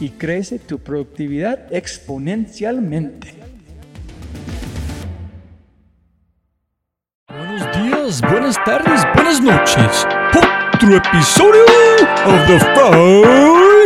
[0.00, 3.34] y crece tu productividad exponencialmente.
[7.28, 10.06] Buenos días, buenas tardes, buenas noches.
[10.74, 11.64] Otro episodio
[12.26, 13.22] of The Fry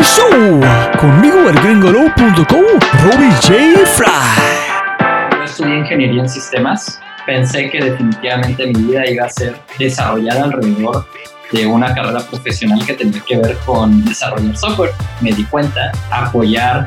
[0.02, 0.60] Show.
[0.98, 2.64] Conmigo el gringolo.com,
[3.04, 3.86] Robbie J.
[3.86, 5.38] Fry.
[5.38, 7.00] Yo estudié ingeniería en sistemas.
[7.26, 11.06] Pensé que definitivamente mi vida iba a ser desarrollada alrededor
[11.52, 14.92] de una carrera profesional que tenía que ver con desarrollar software.
[15.20, 16.86] Me di cuenta, apoyar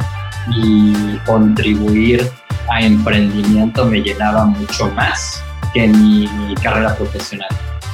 [0.55, 2.29] y contribuir
[2.69, 5.43] a emprendimiento me llenaba mucho más
[5.73, 6.27] que mi,
[6.61, 7.49] carrera profesional.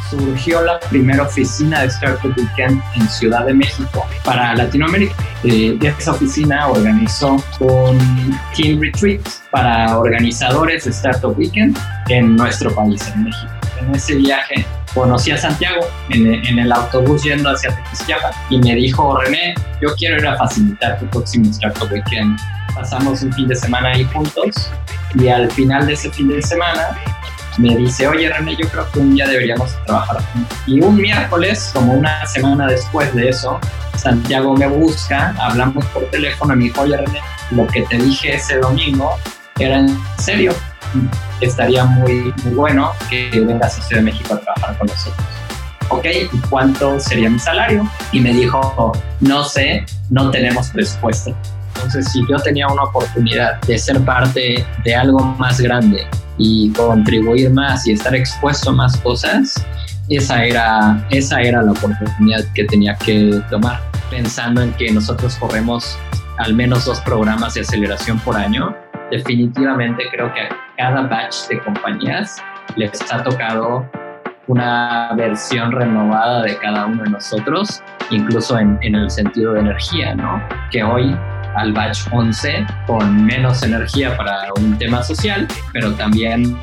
[0.10, 5.14] Surgió la primera oficina de Startup Weekend en Ciudad de México para Latinoamérica.
[5.44, 11.78] Eh, esa oficina organizó un Team Retreat para organizadores de Startup Weekend
[12.10, 13.52] en nuestro país, en México.
[13.80, 18.76] En ese viaje conocí a Santiago en, en el autobús yendo hacia Tequisquiapan y me
[18.76, 22.40] dijo, René, yo quiero ir a facilitar tu próximo Startup Weekend.
[22.74, 24.72] Pasamos un fin de semana ahí juntos
[25.16, 26.98] y al final de ese fin de semana
[27.58, 30.58] me dice, oye René, yo creo que un día deberíamos trabajar juntos.
[30.66, 33.60] Y un miércoles, como una semana después de eso,
[33.96, 37.20] Santiago me busca, hablamos por teléfono y me dijo, oye René,
[37.52, 39.18] lo que te dije ese domingo
[39.58, 40.54] era en serio
[41.42, 45.28] estaría muy, muy bueno que vengas a Ciudad de México a trabajar con nosotros.
[45.90, 47.90] Ok, ¿y cuánto sería mi salario?
[48.12, 51.36] Y me dijo, no sé, no tenemos presupuesto.
[51.76, 56.06] Entonces, si yo tenía una oportunidad de ser parte de algo más grande
[56.38, 59.54] y contribuir más y estar expuesto a más cosas,
[60.10, 63.82] esa era, esa era la oportunidad que tenía que tomar.
[64.10, 65.98] Pensando en que nosotros corremos
[66.38, 68.76] al menos dos programas de aceleración por año,
[69.12, 72.42] definitivamente creo que a cada batch de compañías
[72.76, 73.90] les ha tocado
[74.48, 80.16] una versión renovada de cada uno de nosotros, incluso en, en, el sentido de energía,
[80.16, 80.42] ¿no?
[80.72, 81.16] Que hoy
[81.56, 86.58] al batch 11 con menos energía para un tema social, pero también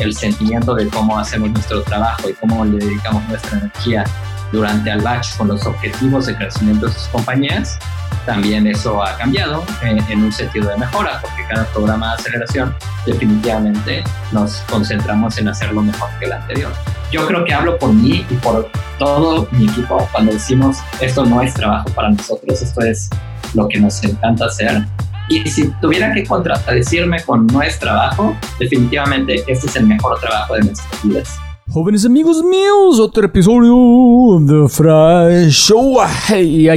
[0.00, 4.04] el sentimiento de cómo hacemos nuestro trabajo y cómo le dedicamos nuestra energía
[4.52, 7.78] durante al batch con los objetivos de crecimiento de sus compañías,
[8.26, 12.74] también eso ha cambiado en, en, un sentido de mejora, porque cada programa de aceleración
[13.04, 16.72] definitivamente nos concentramos en hacerlo mejor que el anterior.
[17.10, 21.42] Yo creo que hablo por mí y por todo mi equipo cuando decimos esto no
[21.42, 23.10] es trabajo para nosotros, esto es
[23.54, 24.84] lo que nos encanta hacer.
[25.28, 30.54] Y si tuviera que contradecirme con no es trabajo, definitivamente este es el mejor trabajo
[30.54, 31.38] de nuestras vidas.
[31.72, 35.96] Jóvenes amigos míos, otro episodio de Fry Show.
[36.28, 36.68] Hey.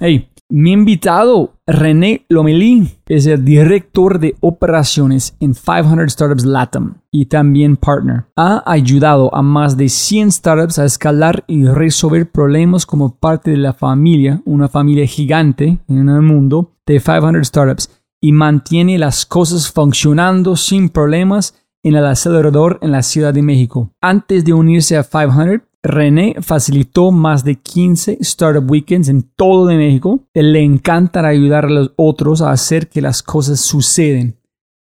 [0.00, 7.26] Hey, mi invitado, René Lomelí, es el director de operaciones en 500 Startups Latam y
[7.26, 8.24] también partner.
[8.34, 13.58] Ha ayudado a más de 100 startups a escalar y resolver problemas como parte de
[13.58, 17.90] la familia, una familia gigante en el mundo de 500 startups
[18.22, 21.54] y mantiene las cosas funcionando sin problemas
[21.88, 23.92] en el acelerador en la Ciudad de México.
[24.00, 30.24] Antes de unirse a 500, René facilitó más de 15 Startup Weekends en todo México.
[30.34, 34.38] Le encanta ayudar a los otros a hacer que las cosas suceden,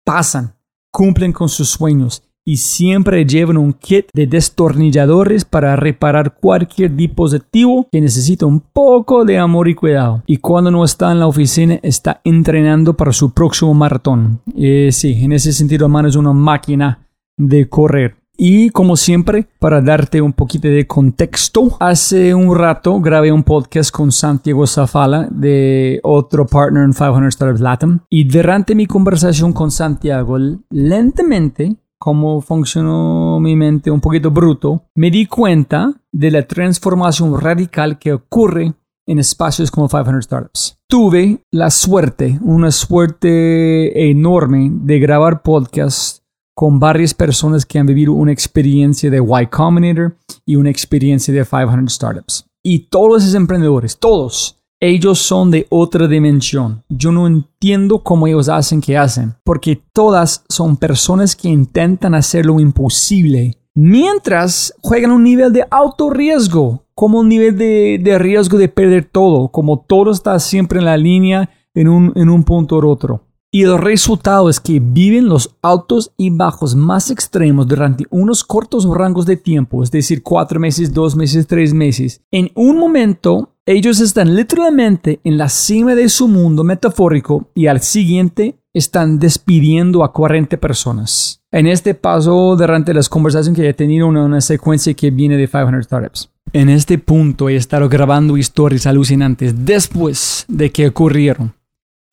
[0.05, 0.55] pasan,
[0.91, 7.87] cumplen con sus sueños y siempre llevan un kit de destornilladores para reparar cualquier dispositivo
[7.91, 10.23] que necesita un poco de amor y cuidado.
[10.25, 14.41] Y cuando no está en la oficina, está entrenando para su próximo maratón.
[14.55, 17.07] Eh, sí, en ese sentido, hermano, es una máquina
[17.37, 18.21] de correr.
[18.43, 23.91] Y como siempre, para darte un poquito de contexto, hace un rato grabé un podcast
[23.91, 27.99] con Santiago Zafala de otro partner en 500 Startups Latam.
[28.09, 30.39] Y durante mi conversación con Santiago,
[30.71, 37.99] lentamente cómo funcionó mi mente un poquito bruto, me di cuenta de la transformación radical
[37.99, 38.73] que ocurre
[39.05, 40.79] en espacios como 500 Startups.
[40.87, 46.23] Tuve la suerte, una suerte enorme de grabar podcasts
[46.55, 51.45] con varias personas que han vivido una experiencia de Y Combinator y una experiencia de
[51.45, 52.45] 500 Startups.
[52.63, 56.83] Y todos esos emprendedores, todos, ellos son de otra dimensión.
[56.89, 62.47] Yo no entiendo cómo ellos hacen que hacen, porque todas son personas que intentan hacer
[62.47, 68.67] lo imposible, mientras juegan un nivel de alto riesgo, como un nivel de, riesgo de
[68.67, 72.89] perder todo, como todo está siempre en la línea en un, en un punto u
[72.89, 73.23] otro.
[73.53, 78.85] Y el resultado es que viven los altos y bajos más extremos durante unos cortos
[78.85, 82.21] rangos de tiempo, es decir, cuatro meses, dos meses, tres meses.
[82.31, 87.81] En un momento ellos están literalmente en la cima de su mundo metafórico y al
[87.81, 91.43] siguiente están despidiendo a 40 personas.
[91.51, 95.49] En este paso, durante las conversaciones que he tenido, una, una secuencia que viene de
[95.49, 96.31] 500 Startups.
[96.53, 101.53] En este punto he estado grabando historias alucinantes después de que ocurrieron.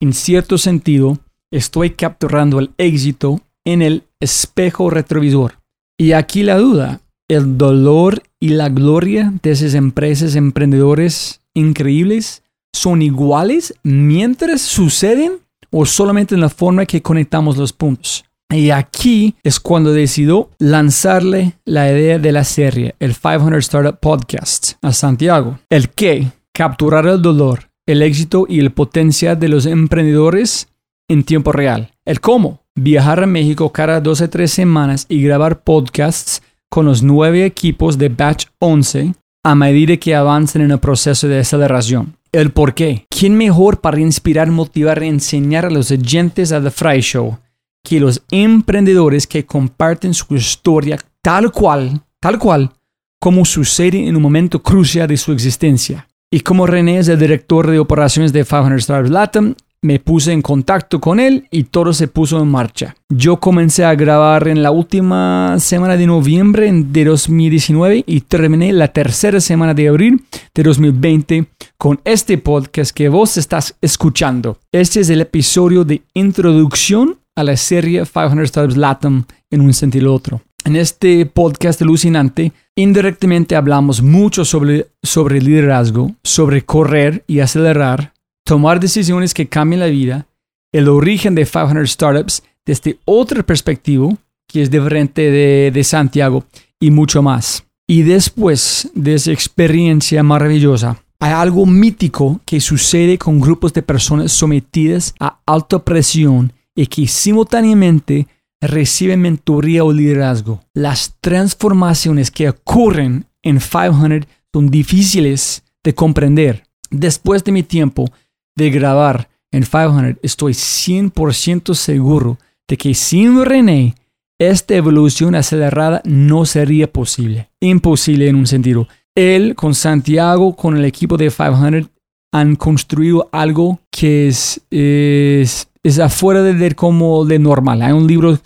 [0.01, 1.17] En cierto sentido,
[1.51, 5.59] estoy capturando el éxito en el espejo retrovisor.
[5.97, 12.43] Y aquí la duda, el dolor y la gloria de esas empresas, emprendedores increíbles,
[12.73, 15.39] son iguales mientras suceden
[15.71, 18.23] o solamente en la forma que conectamos los puntos.
[18.51, 24.73] Y aquí es cuando decidió lanzarle la idea de la serie, el 500 Startup Podcast,
[24.81, 25.59] a Santiago.
[25.69, 30.67] El que, capturar el dolor, el éxito y el potencial de los emprendedores
[31.09, 31.91] en tiempo real.
[32.05, 37.45] El cómo, viajar a México cada 12 3 semanas y grabar podcasts con los nueve
[37.45, 39.13] equipos de Batch 11
[39.43, 42.15] a medida que avancen en el proceso de aceleración.
[42.31, 43.05] El por qué.
[43.09, 47.39] ¿Quién mejor para inspirar, motivar y enseñar a los oyentes a The Fry Show
[47.83, 52.71] que los emprendedores que comparten su historia tal cual, tal cual,
[53.19, 56.07] como sucede en un momento crucial de su existencia?
[56.31, 60.41] Y como René es el director de operaciones de 500 Stars Latam, me puse en
[60.41, 62.95] contacto con él y todo se puso en marcha.
[63.09, 68.89] Yo comencé a grabar en la última semana de noviembre de 2019 y terminé la
[68.89, 70.23] tercera semana de abril
[70.53, 71.45] de 2020
[71.77, 74.59] con este podcast que vos estás escuchando.
[74.71, 80.11] Este es el episodio de introducción a la serie 500 Startups Latam en un sentido
[80.11, 80.41] u otro.
[80.65, 88.13] En este podcast alucinante, indirectamente hablamos mucho sobre, sobre liderazgo, sobre correr y acelerar,
[88.49, 90.25] tomar decisiones que cambien la vida,
[90.71, 94.09] el origen de 500 Startups desde otra perspectiva,
[94.47, 96.43] que es diferente de, de Santiago,
[96.79, 97.63] y mucho más.
[97.87, 104.31] Y después de esa experiencia maravillosa, hay algo mítico que sucede con grupos de personas
[104.31, 108.25] sometidas a alta presión y que simultáneamente
[108.59, 110.59] reciben mentoría o liderazgo.
[110.73, 116.63] Las transformaciones que ocurren en 500 son difíciles de comprender.
[116.89, 118.11] Después de mi tiempo
[118.59, 122.37] de grabar en 500, estoy 100% seguro
[122.67, 123.95] de que sin René,
[124.39, 127.49] esta evolución acelerada no sería posible.
[127.59, 128.87] Imposible en un sentido.
[129.15, 131.89] Él con Santiago, con el equipo de 500,
[132.31, 137.81] han construido algo que es, es, es afuera de, como de normal.
[137.81, 138.39] Hay un libro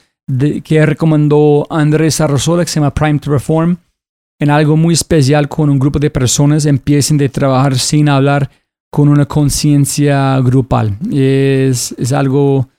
[0.64, 3.78] que recomendó Andrés Arrozola que se llama Prime to Reform.
[4.40, 8.50] En algo muy especial con un grupo de personas empiecen de trabajar sin hablar
[8.94, 11.00] con una conciencia grupal.
[11.12, 12.70] Es, es algo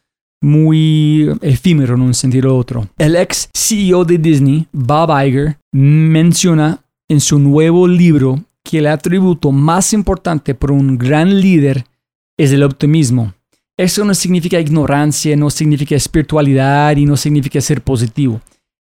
[0.40, 2.88] muy efímero en un sentido u otro.
[2.98, 9.50] El ex CEO de Disney, Bob Iger, menciona en su nuevo libro que el atributo
[9.50, 11.84] más importante por un gran líder
[12.38, 13.34] es el optimismo.
[13.76, 18.40] Eso no significa ignorancia, no significa espiritualidad y no significa ser positivo.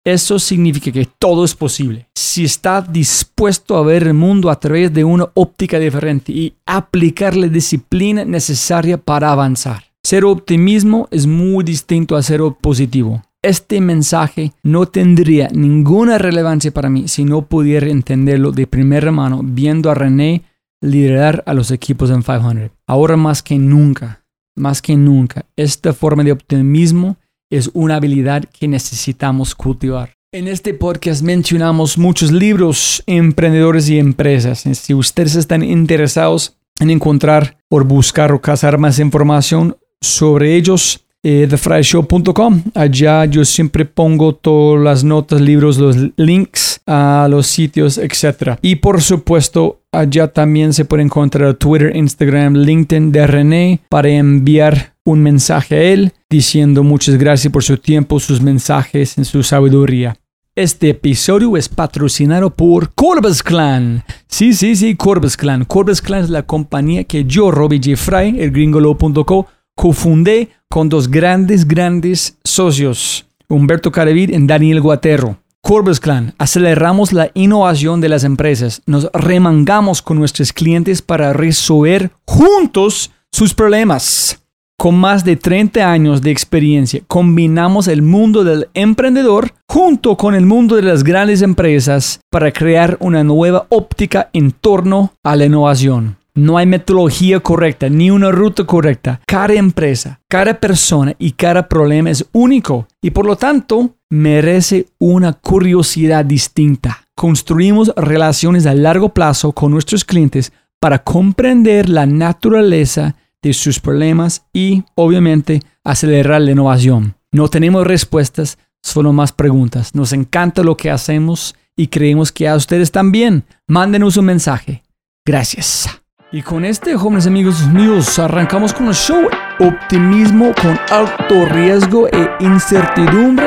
[0.06, 2.06] Eso significa que todo es posible.
[2.14, 7.34] Si está dispuesto a ver el mundo a través de una óptica diferente y aplicar
[7.34, 9.82] la disciplina necesaria para avanzar.
[10.04, 13.20] Ser optimismo es muy distinto a ser positivo.
[13.42, 19.40] este mensaje no tendría ninguna relevancia para mí si no pudiera entenderlo de primera mano
[19.42, 20.42] viendo a René
[20.80, 22.70] liderar a los equipos en 500.
[22.86, 24.24] Ahora más que nunca,
[24.56, 27.16] más que nunca, esta forma de optimismo
[27.50, 30.14] es una habilidad que necesitamos cultivar.
[30.32, 34.60] En este podcast mencionamos muchos libros, emprendedores y empresas.
[34.60, 41.46] Si ustedes están interesados en encontrar o buscar o cazar más información sobre ellos, eh,
[41.48, 42.62] thefryshow.com.
[42.74, 48.58] Allá yo siempre pongo todas las notas, libros, los links a los sitios, etc.
[48.62, 54.94] Y por supuesto, allá también se puede encontrar Twitter, Instagram, LinkedIn de René para enviar
[55.04, 60.16] un mensaje a él diciendo muchas gracias por su tiempo, sus mensajes, en su sabiduría.
[60.56, 64.02] Este episodio es patrocinado por Corbus Clan.
[64.26, 65.66] Sí, sí, sí, Corbus Clan.
[65.66, 67.96] Corbus Clan es la compañía que yo, Robbie J.
[67.96, 69.46] Fry, el gringolo.co,
[69.76, 75.38] cofundé con dos grandes, grandes socios, Humberto Caravid y Daniel Guaterro.
[75.62, 82.10] Corbus Clan, aceleramos la innovación de las empresas, nos remangamos con nuestros clientes para resolver
[82.24, 84.40] juntos sus problemas.
[84.78, 90.46] Con más de 30 años de experiencia, combinamos el mundo del emprendedor junto con el
[90.46, 96.16] mundo de las grandes empresas para crear una nueva óptica en torno a la innovación.
[96.36, 99.20] No hay metodología correcta ni una ruta correcta.
[99.26, 105.32] Cada empresa, cada persona y cada problema es único y por lo tanto merece una
[105.32, 107.06] curiosidad distinta.
[107.16, 114.44] Construimos relaciones a largo plazo con nuestros clientes para comprender la naturaleza de sus problemas
[114.52, 117.14] y obviamente acelerar la innovación.
[117.32, 119.94] No tenemos respuestas, solo más preguntas.
[119.94, 123.44] Nos encanta lo que hacemos y creemos que a ustedes también.
[123.66, 124.82] Mándenos un mensaje.
[125.24, 125.88] Gracias.
[126.32, 129.28] Y con este, jóvenes amigos míos, arrancamos con el show
[129.60, 133.46] Optimismo con alto riesgo e incertidumbre,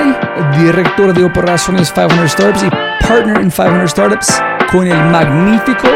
[0.58, 2.70] director de operaciones 500 Startups y
[3.06, 5.90] partner en 500 Startups, con el magnífico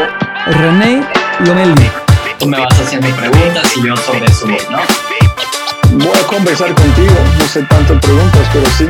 [0.46, 1.02] René
[1.46, 1.90] Lomelli.
[2.38, 6.04] Tú me vas haciendo preguntas y yo sobre eso voy, ¿no?
[6.04, 8.86] Voy a conversar contigo, no sé tantas preguntas, pero sí.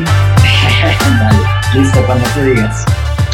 [1.20, 1.38] Dale,
[1.74, 2.84] listo, cuando tú digas.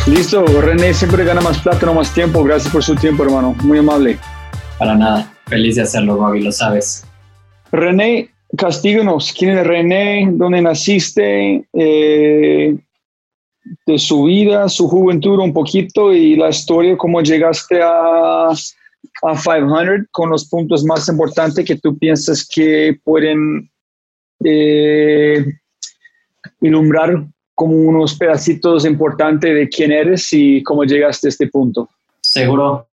[0.06, 2.44] Listo, René siempre gana más plata, no más tiempo.
[2.44, 3.54] Gracias por su tiempo, hermano.
[3.62, 4.18] Muy amable.
[4.80, 7.04] Para nada, feliz de hacerlo, Bobby, lo sabes.
[7.70, 9.30] René, castíganos.
[9.30, 10.26] ¿Quién es René?
[10.32, 11.68] ¿Dónde naciste?
[11.74, 12.78] Eh,
[13.86, 18.54] de su vida, su juventud un poquito y la historia, cómo llegaste a, a
[19.34, 23.70] 500 con los puntos más importantes que tú piensas que pueden
[24.42, 25.44] eh,
[26.62, 31.90] ilumbrar como unos pedacitos importantes de quién eres y cómo llegaste a este punto.
[32.22, 32.88] Seguro.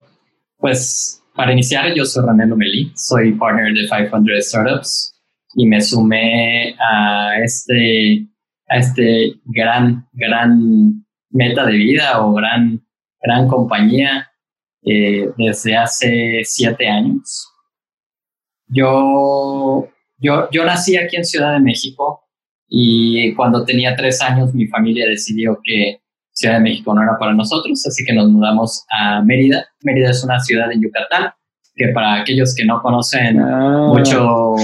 [0.58, 5.20] Pues para iniciar, yo soy René Lomelí, soy partner de 500 Startups
[5.54, 8.26] y me sumé a este,
[8.68, 12.84] a este gran, gran meta de vida o gran,
[13.22, 14.30] gran compañía
[14.82, 17.48] eh, desde hace siete años.
[18.66, 22.28] Yo, yo, yo nací aquí en Ciudad de México
[22.68, 26.01] y cuando tenía tres años mi familia decidió que
[26.42, 29.64] Ciudad de México no era para nosotros, así que nos mudamos a Mérida.
[29.82, 31.30] Mérida es una ciudad en Yucatán,
[31.76, 33.86] que para aquellos que no conocen Ah.
[33.88, 34.56] mucho,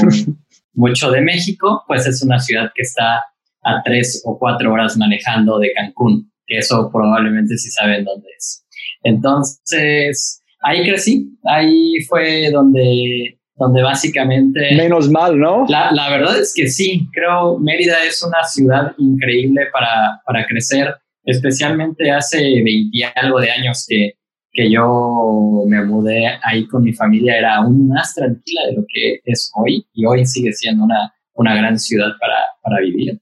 [0.75, 3.23] mucho de México, pues es una ciudad que está
[3.63, 8.65] a tres o cuatro horas manejando de Cancún, que eso probablemente sí saben dónde es.
[9.05, 14.75] Entonces, ahí crecí, ahí fue donde, donde básicamente...
[14.75, 15.65] Menos mal, ¿no?
[15.69, 20.95] La, la verdad es que sí, creo Mérida es una ciudad increíble para, para crecer,
[21.31, 24.15] especialmente hace 20 y algo de años que,
[24.51, 29.21] que yo me mudé ahí con mi familia, era aún más tranquila de lo que
[29.25, 33.21] es hoy y hoy sigue siendo una, una gran ciudad para, para vivir.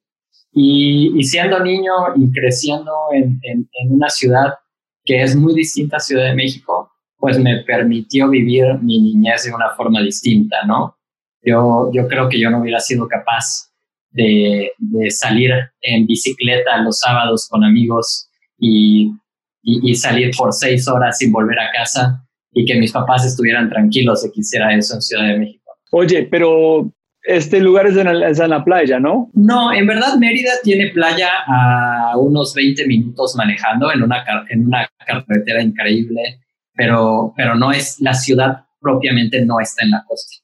[0.52, 4.54] Y, y siendo niño y creciendo en, en, en una ciudad
[5.04, 9.54] que es muy distinta a Ciudad de México, pues me permitió vivir mi niñez de
[9.54, 10.96] una forma distinta, ¿no?
[11.42, 13.72] Yo, yo creo que yo no hubiera sido capaz
[14.16, 19.12] de, de salir en bicicleta los sábados con amigos y,
[19.62, 23.68] y, y, salir por seis horas sin volver a casa y que mis papás estuvieran
[23.68, 25.73] tranquilos de que hiciera eso en Ciudad de México.
[25.92, 26.90] Oye, pero
[27.23, 29.30] este lugar es en, la, es en la playa, ¿no?
[29.35, 34.88] No, en verdad Mérida tiene playa a unos 20 minutos manejando en una, en una
[35.06, 36.40] carretera increíble,
[36.75, 40.37] pero, pero no es, la ciudad propiamente no está en la costa.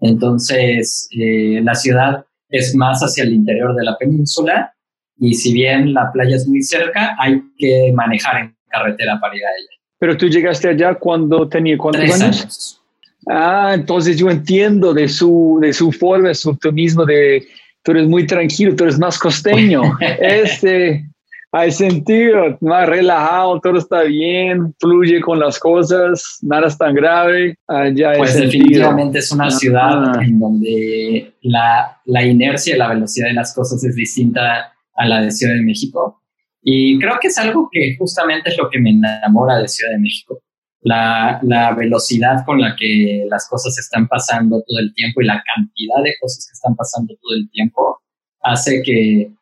[0.00, 4.72] Entonces, eh, la ciudad es más hacia el interior de la península
[5.18, 9.44] y si bien la playa es muy cerca, hay que manejar en carretera para ir
[9.44, 9.68] a ella.
[9.98, 12.40] Pero tú llegaste allá cuando tenía cuántos Tres años?
[12.40, 12.82] años.
[13.26, 17.46] Ah, entonces yo entiendo de su, de su forma, su optimismo de
[17.82, 19.82] tú eres muy tranquilo, tú eres más costeño.
[20.20, 21.04] este,
[21.50, 27.56] hay sentido, más relajado, todo está bien, fluye con las cosas, nada es tan grave.
[27.66, 33.34] Allá pues definitivamente es una ciudad en donde la, la inercia y la velocidad de
[33.34, 36.22] las cosas es distinta a la de Ciudad de México.
[36.62, 40.00] Y creo que es algo que justamente es lo que me enamora de Ciudad de
[40.00, 40.40] México.
[40.82, 45.42] La, la, velocidad con la que las cosas están pasando todo el tiempo y la
[45.54, 47.98] cantidad de cosas que están pasando todo el tiempo
[48.42, 49.32] hace que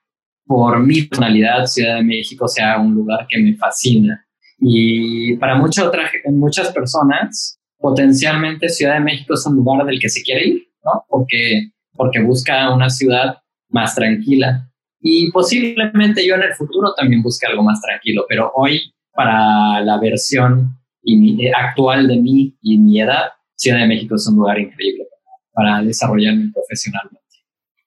[0.46, 4.24] por mi personalidad Ciudad de México sea un lugar que me fascina.
[4.58, 5.90] Y para muchas
[6.32, 11.04] muchas personas, potencialmente Ciudad de México es un lugar del que se quiere ir, ¿no?
[11.08, 13.38] Porque, porque busca una ciudad
[13.68, 14.70] más tranquila.
[15.00, 19.98] Y posiblemente yo en el futuro también busque algo más tranquilo, pero hoy para la
[19.98, 25.06] versión eh, actual de mí y mi edad, Ciudad de México es un lugar increíble
[25.54, 27.22] para, para desarrollarme profesionalmente.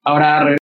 [0.04, 0.58] Ahora,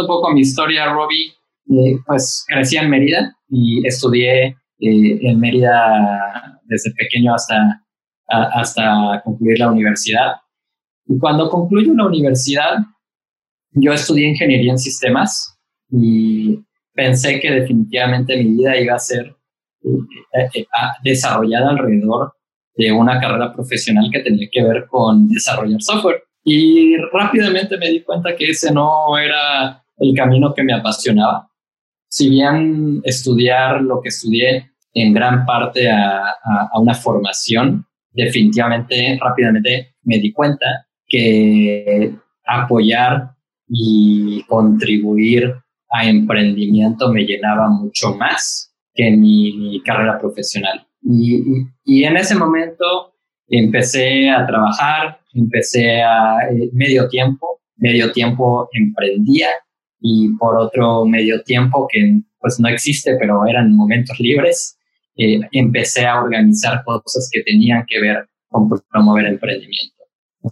[0.00, 1.32] un poco mi historia, Robbie,
[1.70, 7.84] eh, pues crecí en Mérida y estudié eh, en Mérida desde pequeño hasta,
[8.28, 10.36] hasta concluir la universidad.
[11.06, 12.78] Y cuando concluyo la universidad,
[13.72, 15.58] yo estudié ingeniería en sistemas
[15.90, 16.58] y
[16.94, 19.34] pensé que definitivamente mi vida iba a ser
[19.84, 20.66] eh,
[21.02, 22.32] desarrollada alrededor
[22.76, 26.22] de una carrera profesional que tenía que ver con desarrollar software.
[26.44, 31.48] Y rápidamente me di cuenta que ese no era el camino que me apasionaba.
[32.08, 36.34] Si bien estudiar lo que estudié en gran parte a,
[36.74, 43.30] una formación, definitivamente rápidamente me di cuenta que apoyar
[43.68, 45.54] y contribuir
[45.90, 50.86] a emprendimiento me llenaba mucho más que mi, carrera profesional.
[51.02, 53.14] Y, en ese momento
[53.48, 59.48] empecé a trabajar, empecé a eh, medio tiempo, medio tiempo emprendía
[60.02, 64.76] y por otro medio tiempo que pues no existe, pero eran momentos libres,
[65.16, 70.02] eh, empecé a organizar cosas que tenían que ver con promover emprendimiento.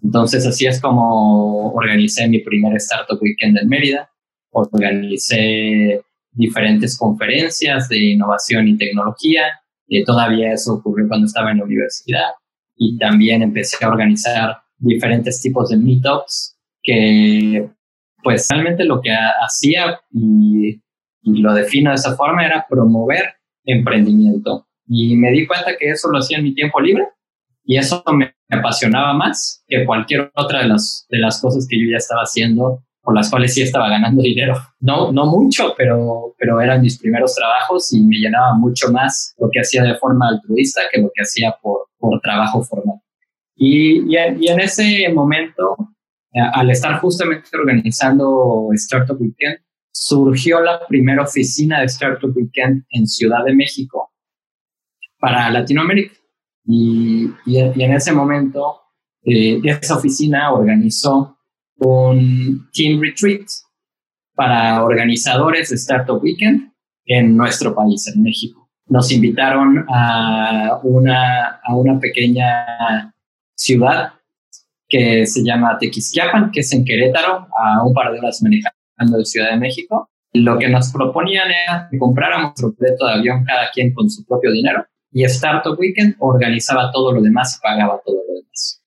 [0.02, 4.08] Entonces así es como organicé mi primer Startup Weekend en Mérida,
[4.52, 6.00] organicé
[6.32, 9.42] diferentes conferencias de innovación y tecnología,
[9.88, 12.30] y todavía eso ocurrió cuando estaba en la universidad,
[12.76, 17.68] y también empecé a organizar diferentes tipos de meetups que
[18.22, 20.80] pues realmente lo que hacía y,
[21.22, 24.66] lo defino de esa forma era promover emprendimiento.
[24.86, 27.08] Y me di cuenta que eso lo hacía en mi tiempo libre
[27.62, 31.90] y eso me apasionaba más que cualquier otra de las, de las cosas que yo
[31.90, 34.54] ya estaba haciendo, por las cuales sí estaba ganando dinero.
[34.80, 39.50] No, no mucho, pero, pero eran mis primeros trabajos y me llenaba mucho más lo
[39.52, 42.96] que hacía de forma altruista que lo que hacía por, por trabajo formal.
[43.54, 45.76] Y, y, y en ese momento
[46.32, 49.58] al estar justamente organizando Startup Weekend,
[49.92, 54.12] surgió la primera oficina de Startup Weekend en Ciudad de México
[55.18, 56.14] para Latinoamérica.
[56.64, 58.80] Y, en ese momento,
[59.24, 61.36] eh, esa oficina organizó
[61.76, 63.46] un Team Retreat
[64.34, 66.72] para organizadores de Startup Weekend
[67.06, 68.70] en nuestro país, en México.
[68.86, 73.14] Nos invitaron a una, a una pequeña
[73.54, 74.14] ciudad
[74.90, 79.24] que se llama Tequisquiapan, que es en Querétaro, a un par de horas manejando de
[79.24, 80.10] Ciudad de México.
[80.32, 84.24] Lo que nos proponían era que compráramos nuestro boleto de avión cada quien con su
[84.26, 88.82] propio dinero y Startup Weekend organizaba todo lo demás y pagaba todo lo demás.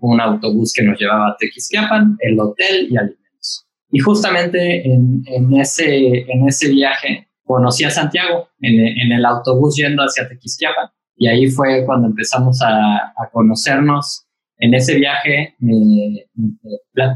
[0.00, 3.66] Un autobús que nos llevaba a Tequisquiapan, el hotel y alimentos.
[3.90, 9.76] Y justamente en, en, ese, en ese viaje conocí a Santiago en, en, el autobús
[9.76, 14.23] yendo hacia Tequisquiapan y ahí fue cuando empezamos a, a conocernos
[14.58, 16.26] en ese viaje me,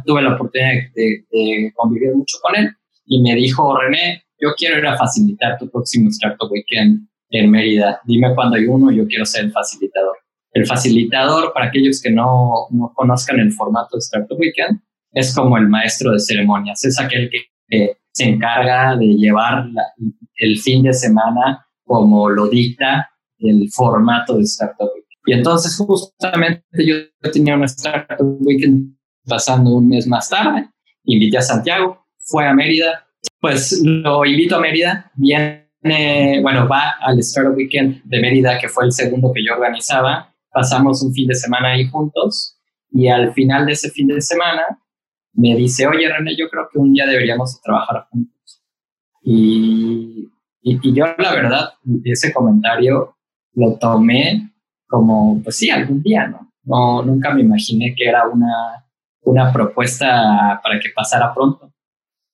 [0.05, 2.71] tuve la oportunidad de, convivir mucho con él
[3.07, 8.01] y me dijo, René, yo quiero ir a facilitar tu próximo Startup Weekend en Mérida.
[8.05, 10.17] Dime cuándo hay uno, yo quiero ser el facilitador.
[10.53, 14.81] El facilitador, para aquellos que no, no conozcan el formato de Startup Weekend,
[15.13, 19.67] es como el maestro de ceremonias, es aquel que, se encarga de llevar
[20.37, 25.08] el fin de semana como lo dicta el formato de Startup Weekend.
[25.29, 26.95] Y entonces justamente yo
[27.31, 30.71] tenía una Startup Weekend pasando un mes más tarde,
[31.05, 33.07] invité a Santiago, fue a Mérida,
[33.39, 38.87] pues lo invito a Mérida, viene, bueno, va al Startup Weekend de Mérida, que fue
[38.87, 42.57] el segundo que yo organizaba, pasamos un fin de semana ahí juntos
[42.91, 44.81] Y al final de ese fin de semana
[45.35, 48.63] me dice, oye René, yo creo que un día deberíamos trabajar juntos.
[49.23, 50.27] Y,
[50.63, 53.15] y, yo la verdad, ese comentario
[53.53, 54.55] lo tomé
[54.89, 56.51] como, pues sí, algún día, ¿no?
[56.65, 58.85] no nunca me imaginé que era una,
[59.23, 61.73] una propuesta para que pasara pronto.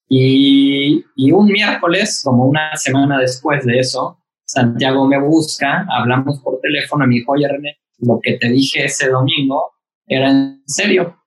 [0.07, 6.59] Y, y, un miércoles, como una semana después de eso, Santiago me busca, hablamos por
[6.61, 9.71] teléfono me dijo, oye René, lo que te dije ese domingo
[10.05, 11.17] era en serio.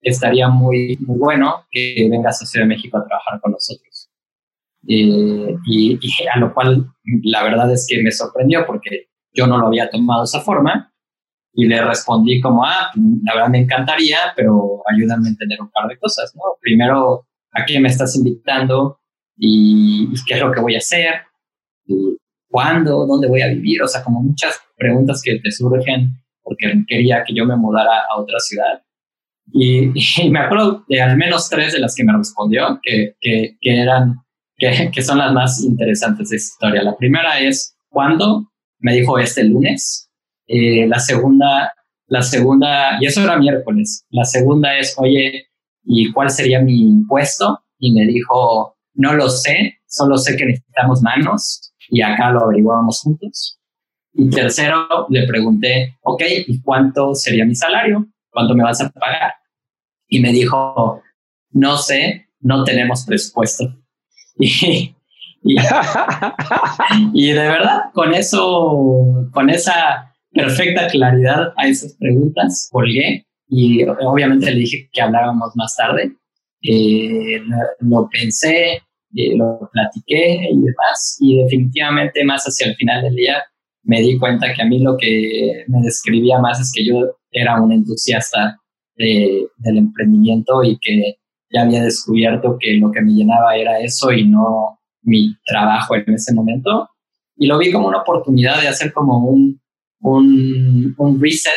[0.00, 4.10] Estaría muy, bueno que vengas a Ciudad de México a trabajar con nosotros.
[4.82, 5.98] y, y,
[6.34, 6.90] a lo cual
[7.22, 10.92] la verdad es que me sorprendió porque yo no lo había tomado de esa forma
[11.52, 12.90] y le respondí como, ah,
[13.24, 16.42] la verdad me encantaría, pero ayúdame a entender un par de cosas, ¿no?
[16.60, 19.00] Primero, ¿a qué me estás invitando?
[19.36, 21.22] ¿Y, qué es lo que voy a hacer?
[21.86, 22.16] ¿Y
[22.48, 23.06] ¿Cuándo?
[23.06, 23.82] ¿Dónde voy a vivir?
[23.82, 26.12] O sea, como muchas preguntas que te surgen
[26.42, 28.82] porque quería que yo me mudara a otra ciudad.
[29.52, 29.92] Y,
[30.30, 34.16] me acuerdo de al menos tres de las que me respondió, que, que, que eran,
[34.56, 36.82] que, que, son las más interesantes de esta historia.
[36.82, 38.50] La primera es, ¿cuándo?
[38.78, 40.10] Me dijo este lunes.
[40.46, 41.72] Eh, la segunda,
[42.06, 44.04] la segunda, y eso era miércoles.
[44.10, 45.48] La segunda es, oye,
[45.84, 47.60] ¿y cuál sería mi impuesto?
[47.78, 53.00] Y me dijo, no lo sé, solo sé que necesitamos manos y acá lo averiguábamos
[53.00, 53.58] juntos.
[54.12, 58.08] Y tercero, le pregunté, ok, ¿y cuánto sería mi salario?
[58.30, 59.34] ¿Cuánto me vas a pagar?
[60.08, 61.02] Y me dijo,
[61.50, 63.64] no sé, no tenemos presupuesto.
[64.40, 64.94] Y,
[67.14, 74.50] y, de verdad, con eso, con esa perfecta claridad a esas preguntas, colgué y obviamente
[74.50, 76.12] le dije que hablábamos más tarde.
[76.62, 77.40] Eh,
[77.80, 78.82] lo pensé,
[79.14, 83.42] eh, lo platiqué y demás, y definitivamente más hacia el final del día
[83.84, 87.60] me di cuenta que a mí lo que me describía más es que yo era
[87.60, 88.60] un entusiasta
[88.96, 89.48] del
[89.78, 91.14] emprendimiento y que
[91.50, 96.14] ya había descubierto que lo que me llenaba era eso y no mi trabajo en
[96.14, 96.88] ese momento.
[97.36, 99.60] Y lo vi como una oportunidad de hacer como un,
[100.00, 101.52] un, reset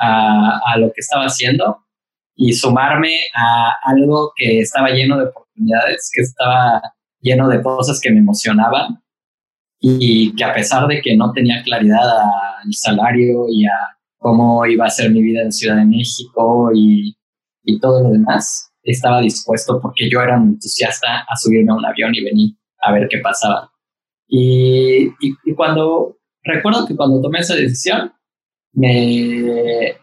[0.00, 1.78] a, a, lo que estaba haciendo
[2.34, 6.82] y sumarme a algo que estaba lleno de oportunidades, que estaba
[7.20, 9.02] lleno de cosas que me emocionaban
[9.80, 14.86] y que a pesar de que no tenía claridad al salario y a cómo iba
[14.86, 17.16] a ser mi vida en Ciudad de México y,
[17.62, 21.84] y todo lo demás, estaba dispuesto porque yo era un entusiasta a subirme a un
[21.84, 22.56] avión y venir
[22.86, 23.72] a ver qué pasaba.
[24.28, 28.12] Y, y, cuando, recuerdo que cuando tomé esa decisión,
[28.72, 29.96] me,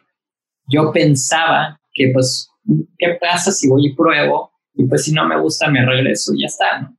[0.68, 2.50] yo pensaba que pues,
[2.98, 4.52] ¿qué pasa si voy y pruebo?
[4.74, 6.82] Y pues si no me gusta, me regreso y ya está.
[6.82, 6.98] ¿no?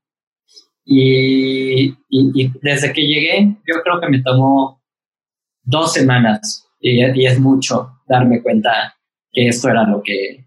[0.84, 4.82] Y, y, desde que llegué, yo creo que me tomó
[5.62, 8.94] dos semanas y, es mucho darme cuenta
[9.32, 10.46] que esto era lo que,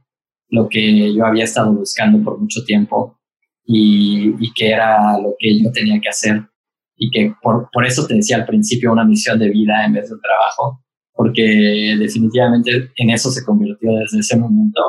[0.50, 3.17] lo que yo había estado buscando por mucho tiempo
[3.68, 6.42] y, y que era lo que yo tenía que hacer
[6.96, 10.10] y que por, por eso te decía al principio una misión de vida en vez
[10.10, 14.82] de trabajo, porque definitivamente en eso se convirtió desde ese momento.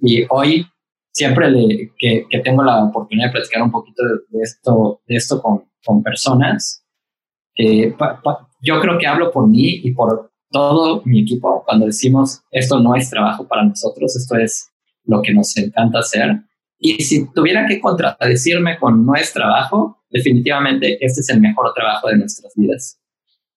[0.00, 0.66] Y hoy
[1.12, 5.40] siempre le, que, que, tengo la oportunidad de platicar un poquito de, esto, de esto
[5.40, 6.84] con, con personas,
[7.56, 7.94] eh,
[8.62, 12.94] yo creo que hablo por mí y por todo mi equipo cuando decimos esto no
[12.94, 14.70] es trabajo para nosotros, esto es
[15.04, 16.42] lo que nos encanta hacer.
[16.78, 22.08] Y si tuviera que contradecirme con no es trabajo, definitivamente este es el mejor trabajo
[22.08, 23.00] de nuestras vidas.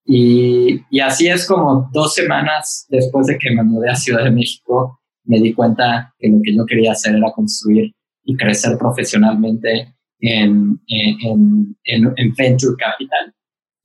[0.05, 4.31] Y, y así es como dos semanas después de que me mudé a Ciudad de
[4.31, 9.95] México, me di cuenta que lo que yo quería hacer era construir y crecer profesionalmente
[10.19, 13.33] en, en, en, Venture Capital.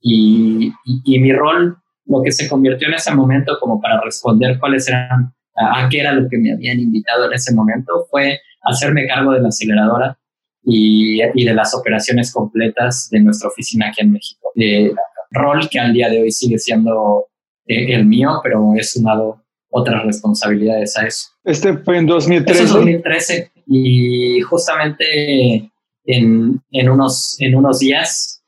[0.01, 0.71] Y,
[1.05, 5.33] y, mi rol, lo que se convirtió en ese momento como para responder cuáles eran,
[5.57, 9.41] a, qué era lo que me habían invitado en ese momento, fue hacerme cargo de
[9.41, 10.17] la aceleradora
[10.63, 14.51] y, y de las operaciones completas de nuestra oficina aquí en México.
[14.55, 14.91] Eh,
[15.31, 17.27] rol que al día de hoy sigue siendo
[17.65, 21.29] eh, el mío, pero he sumado otras responsabilidades a eso.
[21.43, 22.63] Este fue en 2013.
[22.63, 25.69] Eso 2013 y justamente
[26.05, 28.41] en, en, unos, en unos días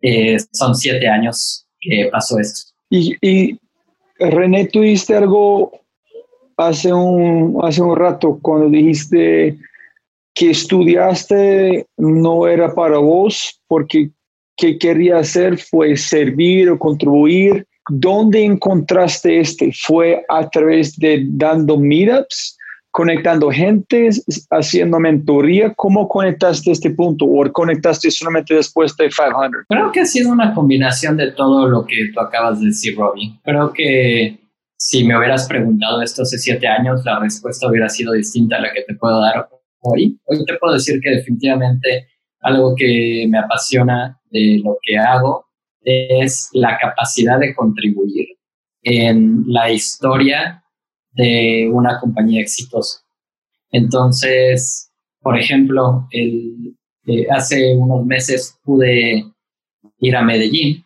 [0.00, 2.72] eh, son siete años que pasó esto.
[2.90, 3.58] Y, y
[4.18, 5.81] René, tuviste algo
[6.56, 9.58] hace un, hace un rato cuando dijiste
[10.34, 14.10] que estudiaste no era para vos porque
[14.56, 19.72] que quería hacer fue servir o contribuir ¿Dónde encontraste este?
[19.72, 22.56] ¿Fue a través de dando meetups,
[22.92, 24.10] conectando gente,
[24.50, 25.74] haciendo mentoría?
[25.74, 29.64] ¿Cómo conectaste este punto o conectaste solamente después de 500?
[29.68, 33.36] Creo que ha sido una combinación de todo lo que tú acabas de decir, Robin.
[33.42, 34.38] Creo que
[34.84, 38.72] si me hubieras preguntado esto hace siete años, la respuesta hubiera sido distinta a la
[38.72, 40.18] que te puedo dar hoy.
[40.24, 42.08] Hoy te puedo decir que definitivamente
[42.40, 45.46] algo que me apasiona de lo que hago
[45.82, 48.26] es la capacidad de contribuir
[48.82, 50.64] en la historia
[51.12, 53.02] de una compañía exitosa.
[53.70, 54.90] Entonces,
[55.20, 59.26] por ejemplo, eh, hace unos meses pude
[60.00, 60.84] ir a Medellín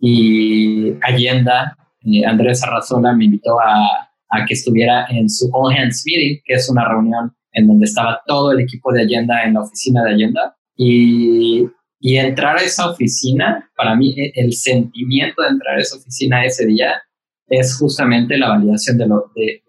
[0.00, 4.08] y Allenda, eh, Andrés Arrazola me invitó a,
[4.46, 8.52] que estuviera en su All Hands Meeting, que es una reunión en donde estaba todo
[8.52, 10.56] el equipo de Allenda en la oficina de Allenda.
[10.76, 11.68] Y,
[12.00, 16.66] entrar a esa oficina, para mí e, el sentimiento de entrar a esa oficina ese
[16.66, 17.00] día
[17.46, 19.62] es justamente la validación de, lo, de,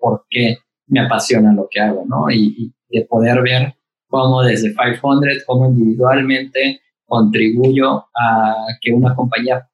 [0.00, 2.28] por qué me apasiona lo que hago, ¿no?
[2.30, 3.74] Y, y de poder ver
[4.08, 9.68] cómo desde 500, cómo individualmente contribuyo a que una compañía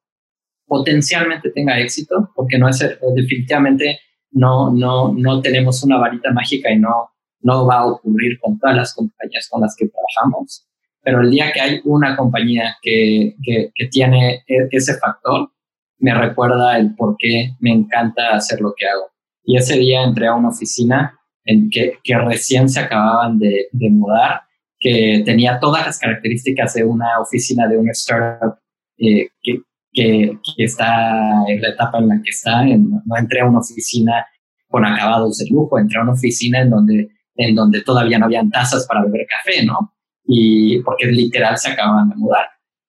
[0.67, 2.79] potencialmente tenga éxito, porque no es
[3.15, 3.99] definitivamente
[4.31, 7.09] no, no, no tenemos una varita mágica y no,
[7.41, 10.67] no va a ocurrir con todas las compañías con las que trabajamos.
[11.01, 15.51] Pero el día que hay una compañía que, que, que tiene e, ese factor,
[15.99, 19.05] me recuerda el por qué me encanta hacer lo que hago.
[19.43, 23.89] Y ese día entré a una oficina en que, que recién se acababan de, de
[23.89, 24.41] mudar,
[24.79, 28.55] que tenía todas las características de una oficina de una startup
[28.97, 29.61] eh, que,
[29.95, 32.63] que, está en la etapa en la que está.
[32.63, 34.25] no entré a una oficina
[34.67, 38.49] con acabados de lujo, entré a una oficina en donde, en donde todavía no habían
[38.49, 39.93] tazas para beber café, ¿no?
[40.25, 42.45] Y porque literal se acababan de mudar.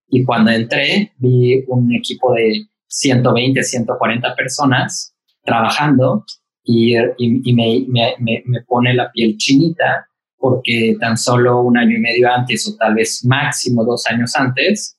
[0.09, 6.25] Y cuando entré, vi un equipo de 120, 140 personas trabajando
[6.65, 6.95] y,
[7.55, 12.95] me, pone la piel chinita porque tan solo un año y medio antes o tal
[12.95, 14.99] vez máximo dos años antes,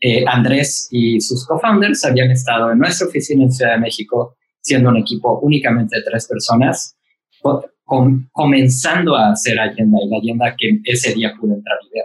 [0.00, 4.90] eh, Andrés y sus co-founders habían estado en nuestra oficina en Ciudad de México, siendo
[4.90, 6.96] un equipo únicamente de tres personas,
[7.84, 12.04] con, comenzando a hacer agenda y la agenda que ese día pude entrar y ver.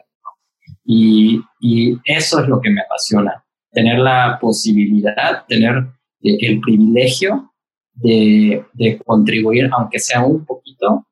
[0.84, 5.78] Y, y eso es lo que me apasiona, tener la posibilidad, tener
[6.22, 7.52] eh, el privilegio
[7.94, 11.08] de, de contribuir, aunque sea un poquito,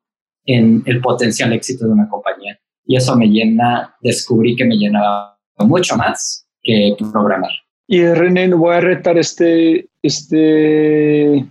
[0.46, 2.58] en el potencial éxito de una compañía.
[2.84, 6.46] Y eso me llena, descubrí que me llenaba mucho más
[6.96, 7.50] que programar.
[7.86, 11.44] Y René, voy a retar este, este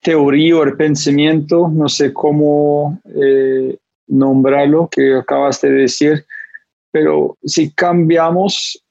[0.00, 3.76] teoría o el pensamiento, no sé cómo eh,
[4.08, 6.24] nombrarlo, que acabas de decir,
[6.90, 8.82] pero si cambiamos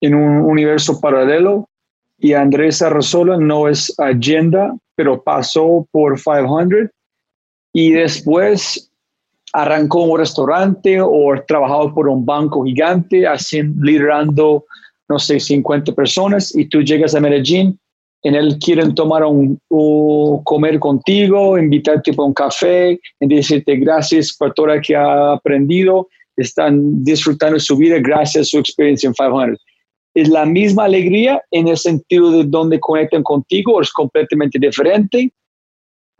[0.00, 1.68] en un universo paralelo
[2.18, 6.90] y Andrés Arrasola no es agenda, pero pasó por 500
[7.72, 8.89] y después
[9.52, 14.64] arrancó un restaurante o trabajado por un banco gigante, haciendo, liderando,
[15.08, 17.78] no sé, 50 personas y tú llegas a Medellín
[18.22, 19.58] en él quieren tomar un,
[20.44, 26.08] comer contigo, invitarte a un café, y decirte gracias por todo lo que ha aprendido,
[26.36, 29.58] están disfrutando su vida gracias a su experiencia en 500
[30.14, 35.32] es la misma alegría en el sentido de donde conectan contigo o es completamente diferente.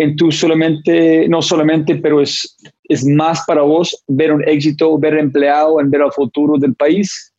[0.00, 5.18] En tú solamente, no solamente, pero es, es más para vos ver un éxito, ver
[5.18, 7.34] empleado, en ver el futuro del país.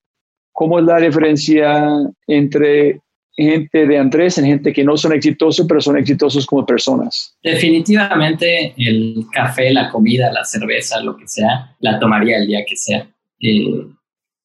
[0.51, 1.89] ¿Cómo es la diferencia
[2.27, 3.01] entre
[3.35, 7.35] gente de Andrés y gente que no son exitosos, pero son exitosos como personas?
[7.41, 12.75] Definitivamente el café, la comida, la cerveza, lo que sea, la tomaría el día que
[12.75, 13.09] sea.
[13.39, 13.87] Eh,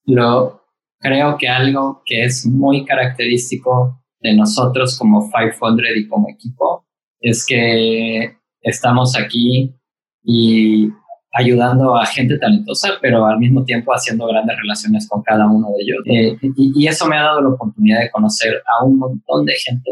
[0.06, 0.62] lo,
[0.98, 6.85] creo que algo que es muy característico de nosotros como 500 y como equipo
[7.20, 9.74] es que estamos aquí
[10.22, 10.88] y
[11.32, 15.82] ayudando a gente talentosa, pero al mismo tiempo haciendo grandes relaciones con cada uno de
[15.82, 15.98] ellos.
[16.06, 19.90] Eh, y, eso me ha dado la oportunidad de conocer a un montón de gente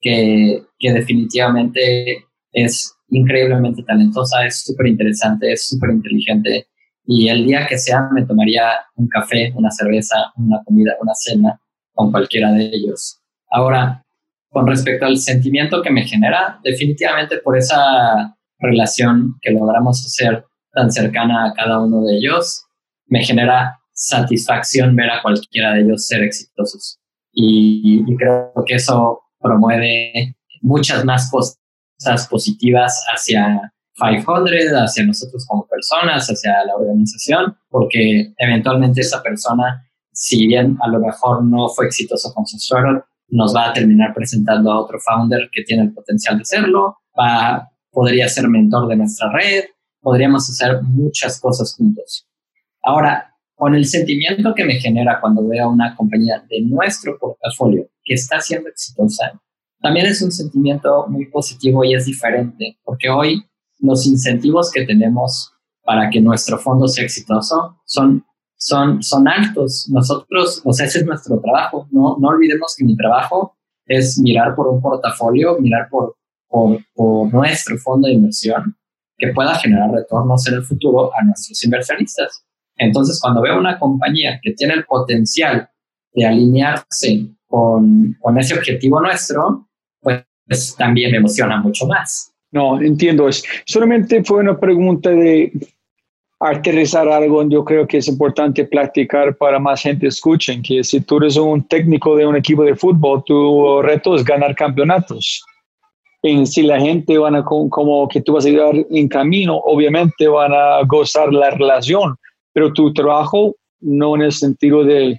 [0.00, 6.66] que, que definitivamente es increíblemente talentosa, es súper interesante, es súper inteligente
[7.04, 11.60] y el día que sea me tomaría un café, una cerveza, una comida, una cena
[11.92, 13.20] con cualquiera de ellos.
[13.50, 14.04] Ahora,
[14.50, 20.90] con respecto al sentimiento que me genera, definitivamente por esa relación que logramos hacer tan
[20.90, 22.64] cercana a cada uno de ellos,
[23.06, 26.98] me genera satisfacción ver a cualquiera de ellos ser exitosos.
[27.32, 34.50] Y, creo que eso promueve muchas más cosas positivas hacia 500
[34.82, 40.98] hacia nosotros como personas, hacia la organización, porque eventualmente esa persona, si bien a lo
[40.98, 45.48] mejor no fue exitoso con su startup, nos va a terminar presentando a otro founder
[45.52, 49.64] que tiene el potencial de serlo, va, podría ser mentor de nuestra red,
[50.00, 52.26] podríamos hacer muchas cosas juntos.
[52.82, 57.86] Ahora, con el sentimiento que me genera cuando veo a una compañía de nuestro portafolio
[58.02, 59.38] que está siendo exitosa,
[59.80, 63.44] también es un sentimiento muy positivo y es diferente, porque hoy
[63.78, 68.24] los incentivos que tenemos para que nuestro fondo sea exitoso son,
[68.60, 69.88] son, son altos.
[69.90, 71.88] Nosotros, o sea, ese es nuestro trabajo.
[71.90, 77.32] No, no olvidemos que mi trabajo es mirar por un portafolio, mirar por, por, por
[77.32, 78.76] nuestro fondo de inversión
[79.16, 82.44] que pueda generar retornos en el futuro a nuestros inversionistas.
[82.76, 85.68] Entonces, cuando veo una compañía que tiene el potencial
[86.14, 89.68] de alinearse con, con ese objetivo nuestro,
[90.00, 92.32] pues, pues, también me emociona mucho más.
[92.52, 93.28] No, entiendo.
[93.66, 95.52] Solamente fue una pregunta de
[96.40, 97.46] aterrizar algo.
[97.48, 101.62] Yo creo que es importante platicar para más gente escuchen que si tú eres un
[101.68, 105.44] técnico de un equipo de fútbol, tu reto es ganar campeonatos.
[106.22, 110.28] Y si la gente van a, como que tú vas a llegar en camino, obviamente
[110.28, 112.16] van a gozar la relación,
[112.52, 115.18] pero tu trabajo no en el sentido de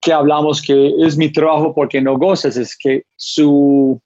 [0.00, 4.00] que hablamos que es mi trabajo porque no gozas, es que su,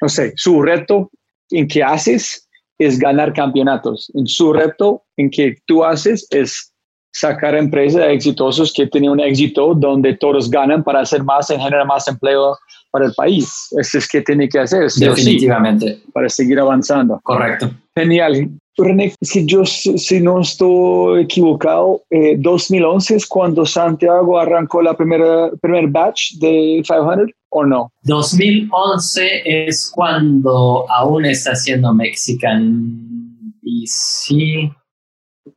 [0.00, 1.10] no sé, su reto
[1.50, 4.10] en que haces es ganar campeonatos.
[4.14, 6.72] En su reto en que tú haces es
[7.12, 11.86] sacar empresas exitosos que tienen un éxito donde todos ganan para hacer más y generar
[11.86, 12.56] más empleo
[12.90, 13.68] para el país.
[13.78, 14.90] Eso es que tiene que hacer.
[14.90, 16.00] Definitivamente.
[16.12, 17.20] para seguir avanzando.
[17.22, 17.70] Correcto.
[17.94, 18.50] Genial.
[18.78, 22.02] René, si yo, si no estoy equivocado,
[22.38, 27.92] 2011 eh, es cuando Santiago arrancó la primera primer batch de 500 o no?
[28.04, 34.72] 2011 es cuando aún está haciendo Mexican BC.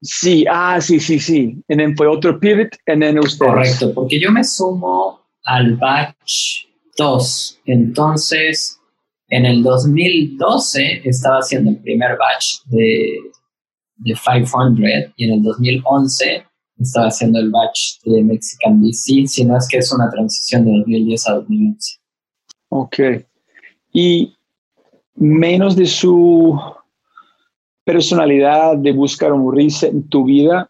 [0.02, 1.64] Sí, ah, sí, sí, sí.
[1.68, 3.46] Y then fue otro pivot y then usted.
[3.46, 6.68] Correcto, porque yo me sumo al batch
[6.98, 7.62] 2.
[7.66, 8.80] Entonces,
[9.30, 13.20] en el 2012 estaba haciendo el primer batch de,
[13.98, 16.46] de 500 y en el 2011
[16.80, 21.30] estaba haciendo el batch de Mexican DC, sino es que es una transición de 2010
[21.30, 21.98] a 2011.
[22.70, 23.00] Ok.
[23.94, 24.36] Y
[25.16, 26.60] menos de su
[27.86, 30.70] personalidad de buscar un reset en tu vida,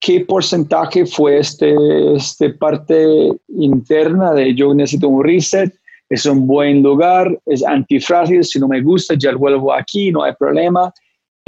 [0.00, 1.74] ¿qué porcentaje fue este,
[2.14, 5.72] este parte interna de yo necesito un reset?
[6.08, 10.32] Es un buen lugar, es antifrágil, si no me gusta ya vuelvo aquí, no hay
[10.38, 10.92] problema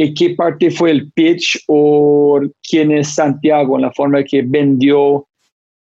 [0.02, 5.28] ¿Y qué parte fue el pitch o quién es Santiago en la forma que vendió,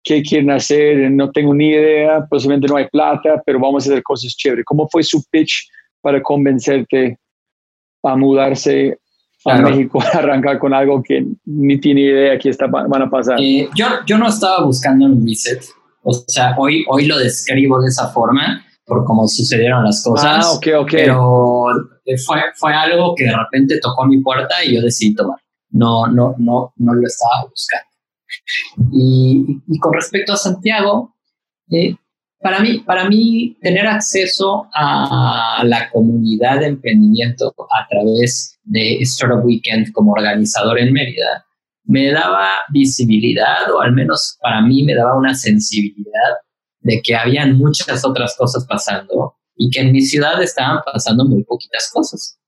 [0.04, 1.12] qué quieren hacer?
[1.12, 4.66] No tengo ni idea, posiblemente no hay plata, pero vamos a hacer cosas chéveres.
[4.66, 5.70] ¿Cómo fue su pitch
[6.02, 7.20] para convencerte
[8.04, 9.00] a mudarse
[9.46, 13.40] a México, a arrancar con algo que ni tiene idea que está, van a pasar?
[13.40, 15.64] Eh, yo, yo no estaba buscando un reset.
[16.04, 20.46] O sea, hoy, hoy lo describo de esa forma por cómo sucedieron las cosas.
[20.46, 20.92] Ah, ok, ok.
[20.92, 21.66] Pero
[22.06, 25.40] eh, fue, fue algo que de repente tocó mi puerta y yo decidí tomar.
[25.70, 27.86] No, no, no, no lo estaba buscando.
[28.92, 31.16] Y, y con respecto a Santiago,
[31.72, 31.96] eh,
[32.48, 39.44] para, mí, para mí, tener acceso a la comunidad de emprendimiento a través de Startup
[39.44, 41.46] Weekend como organizador en Mérida
[41.84, 46.38] me daba visibilidad, o al menos para mí me daba una sensibilidad
[46.80, 51.44] de que habían muchas otras cosas pasando y que en mi ciudad estaban pasando muy
[51.44, 52.40] poquitas cosas.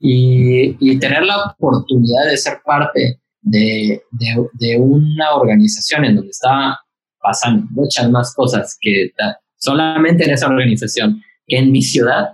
[0.00, 6.30] Y, y tener la oportunidad de ser parte de, de, de, una organización en donde
[6.30, 6.80] estaba
[7.26, 9.10] pasando muchas más cosas que
[9.56, 12.30] solamente en esa organización que en mi ciudad,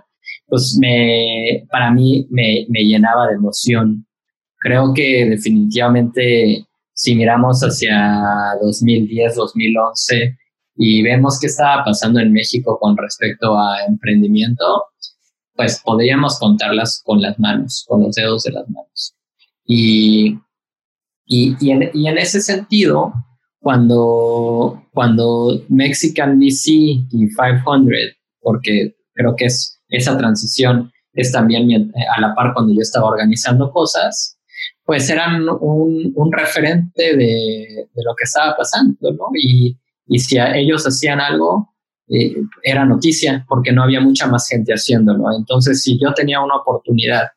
[0.47, 4.05] pues me, para mí me, me llenaba de emoción.
[4.59, 10.37] Creo que definitivamente si miramos hacia 2010, 2011,
[10.75, 14.63] y vemos qué estaba pasando en México con respecto a emprendimiento,
[15.55, 19.15] pues podríamos contarlas con las manos, con los dedos de las manos.
[19.65, 20.39] Y,
[21.25, 23.13] y, y, en, y en, ese sentido,
[23.63, 32.19] cuando, cuando Mexican VC y 500, porque creo que es esa transición es también a
[32.19, 34.37] la par cuando yo estaba organizando cosas,
[34.83, 39.27] pues eran un, un referente de, de, lo que estaba pasando, ¿no?
[39.39, 41.73] Y, y si ellos hacían algo,
[42.09, 45.25] eh, era noticia porque no había mucha más gente haciéndolo.
[45.37, 47.29] Entonces, si yo tenía una oportunidad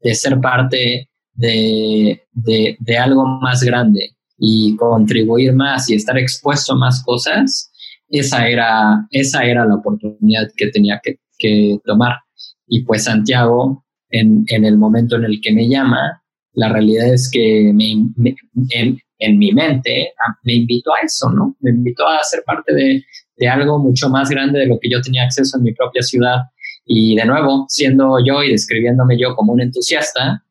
[0.00, 6.72] de ser parte de, de, de, algo más grande y contribuir más y estar expuesto
[6.72, 7.70] a más cosas,
[8.08, 11.18] esa era, esa era la oportunidad que tenía que,
[11.84, 12.16] tomar.
[12.66, 16.22] Y pues Santiago, en, en, el momento en el que me llama,
[16.54, 18.06] la realidad es que me,
[19.18, 20.12] en mi mente
[20.44, 21.56] me invitó a eso, ¿no?
[21.60, 23.04] Me invitó a ser parte de,
[23.36, 26.38] de, algo mucho más grande de lo que yo tenía acceso en mi propia ciudad.
[26.86, 30.43] Y de nuevo, siendo yo y describiéndome yo como un entusiasta,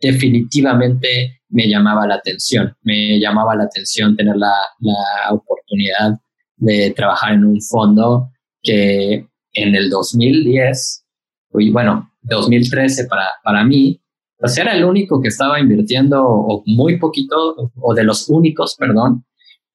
[0.00, 2.74] definitivamente me llamaba la atención.
[2.82, 6.18] Me llamaba la atención tener la, la oportunidad
[6.56, 8.30] de trabajar en un fondo
[8.62, 11.04] que en el 2010,
[11.54, 14.00] y bueno, 2013 para, para mí,
[14.38, 19.24] pues era el único que estaba invirtiendo, o muy poquito, o de los únicos, perdón,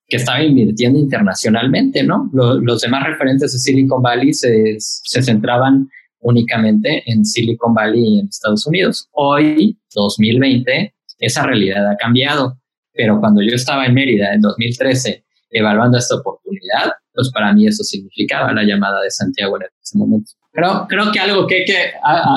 [0.08, 2.30] que estaba invirtiendo internacionalmente, ¿no?
[2.34, 8.28] Los, demás referentes de Silicon Valley se, se centraban únicamente en Silicon Valley y en
[8.28, 9.10] Estados Unidos.
[9.12, 12.58] Hoy, 2020, esa realidad ha cambiado,
[12.94, 17.84] pero cuando yo estaba en Mérida en 2013 evaluando esta oportunidad, pues para mí eso
[17.84, 20.32] significaba la llamada de Santiago en ese momento.
[20.52, 21.78] Creo, creo que algo que hay que,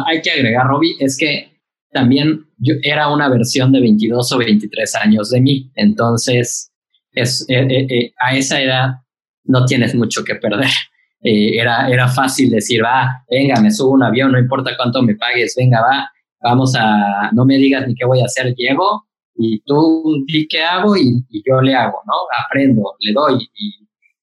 [0.06, 1.50] hay que agregar, Robbie, es que
[1.92, 6.72] también yo era una versión de 22 o 23 años de mí, entonces
[7.12, 8.86] es, eh, eh, eh, a esa edad
[9.44, 10.70] no tienes mucho que perder.
[11.22, 15.54] era, era fácil decir, va, venga, me subo un avión, no importa cuánto me pagues,
[15.56, 16.10] venga, va,
[16.46, 20.62] vamos a, no me digas ni qué voy a hacer, llego y tú di qué
[20.62, 22.14] hago y, yo le hago, ¿no?
[22.46, 23.48] Aprendo, le doy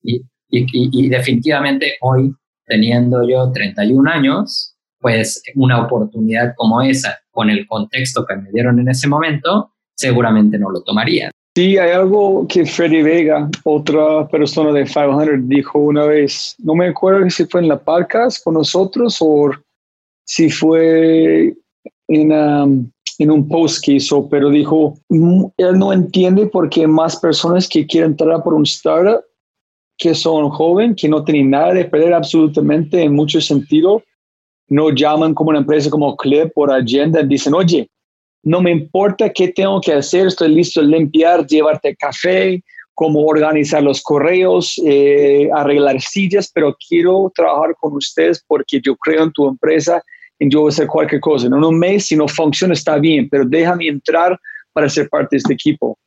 [0.02, 2.32] y, definitivamente hoy,
[2.66, 8.80] teniendo yo 31 años, pues una oportunidad como esa, con el contexto que me dieron
[8.80, 11.32] en ese momento, seguramente no lo tomaría.
[11.56, 16.88] Sí, hay algo que Freddy Vega, otra persona de 500, dijo una vez, no me
[16.88, 19.52] acuerdo si fue en la podcast con nosotros o
[20.26, 21.54] si fue
[22.08, 26.88] en, um, en un post que hizo, pero dijo, mm, él no entiende por qué
[26.88, 29.24] más personas que quieren entrar por un startup,
[29.98, 34.02] que son jóvenes, que no tienen nada de perder absolutamente en muchos sentidos,
[34.68, 37.90] no llaman como una empresa como Clip por agenda, dicen, oye,
[38.44, 42.62] no me importa qué tengo que hacer, estoy listo a limpiar, llevarte café,
[42.94, 49.24] cómo organizar los correos, eh, arreglar sillas, pero quiero trabajar con ustedes porque yo creo
[49.24, 50.04] en tu empresa
[50.50, 51.48] yo voy a hacer cualquier cosa.
[51.48, 54.40] En un mes, si no funciona, está bien, pero déjame entrar
[54.74, 55.98] para ser parte de este equipo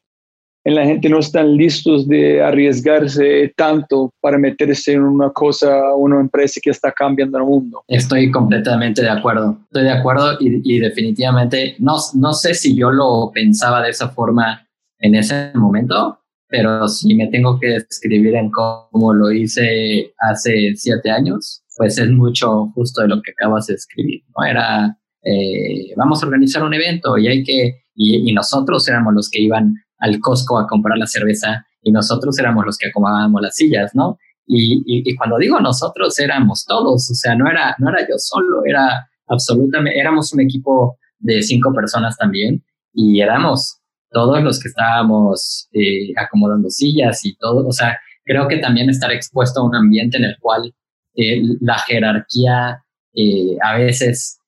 [0.74, 6.60] la gente no están listos de arriesgarse tanto para meterse en una cosa, una empresa
[6.62, 7.84] que está cambiando el mundo.
[7.86, 9.58] Estoy completamente de acuerdo.
[9.66, 14.66] Estoy de acuerdo y, definitivamente no, no sé si yo lo pensaba de esa forma
[14.98, 16.18] en ese momento,
[16.48, 22.10] pero si me tengo que describir en cómo lo hice hace siete años, pues es
[22.10, 24.22] mucho justo de lo que acabas de escribir.
[24.36, 24.44] ¿no?
[24.44, 29.40] Era, eh, vamos a organizar un evento y hay que, y nosotros éramos los que
[29.42, 33.94] iban al Costco a comprar la cerveza y nosotros éramos los que acomodábamos las sillas,
[33.94, 34.18] ¿no?
[34.46, 38.62] Y, y, cuando digo nosotros éramos todos, o sea, no era, no era yo solo,
[38.64, 45.68] era absolutamente, éramos un equipo de cinco personas también y éramos todos los que estábamos
[45.72, 50.16] eh, acomodando sillas y todo, o sea, creo que también estar expuesto a un ambiente
[50.16, 50.72] en el cual
[51.16, 54.40] eh, la jerarquía eh, a veces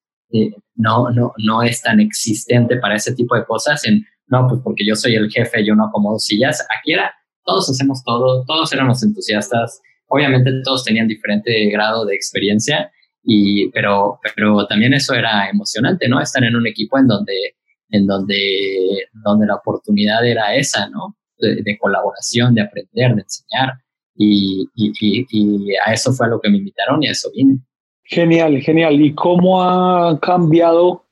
[0.75, 4.85] no, no, no es tan existente para ese tipo de cosas en no, pues porque
[4.85, 6.65] yo soy el jefe, yo no acomodo sillas.
[6.77, 7.13] Aquí era,
[7.43, 9.81] todos hacemos todo, todos éramos entusiastas.
[10.07, 12.91] Obviamente todos tenían diferente grado de experiencia,
[13.23, 16.21] y, pero, pero también eso era emocionante, ¿no?
[16.21, 17.55] Estar en un equipo en donde,
[17.89, 21.15] en donde, donde la oportunidad era esa, ¿no?
[21.37, 23.73] De, colaboración, de aprender, de enseñar.
[24.21, 27.57] Y, y, y, a eso fue a lo que me invitaron y a eso vine.
[28.03, 28.99] Genial, genial.
[28.99, 31.05] ¿Y cómo ha cambiado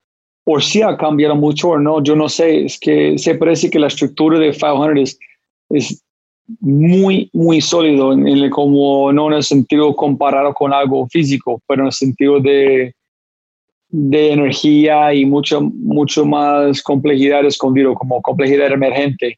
[0.49, 3.79] o si ha cambiado mucho o no, yo no sé, es que se parece que
[3.79, 5.19] la estructura de 500
[5.71, 6.03] es,
[6.61, 11.81] muy, muy sólido, en, el, como no en el sentido comparado con algo físico, pero
[11.81, 12.95] en el sentido de,
[13.89, 19.37] de energía y mucho, mucho más complejidad escondido, como complejidad emergente.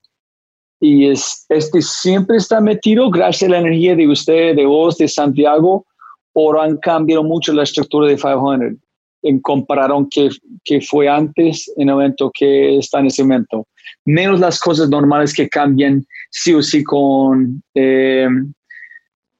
[0.79, 5.07] Y es, este siempre está metido gracias a la energía de usted, de vos, de
[5.07, 5.85] Santiago,
[6.33, 8.79] o han cambiado mucho la estructura de 500
[9.23, 10.29] en comparación que,
[10.63, 13.67] que fue antes en el evento que está en ese momento.
[14.05, 18.27] Menos las cosas normales que cambian sí o sí con eh,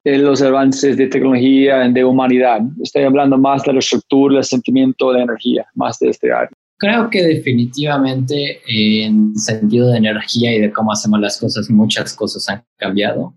[0.03, 2.61] los avances de tecnología, de humanidad.
[2.81, 6.51] Estoy hablando más de la estructura, el sentimiento, de energía, más de este área.
[6.79, 12.47] Creo que definitivamente en sentido de energía y de cómo hacemos las cosas, muchas cosas
[12.49, 13.35] han cambiado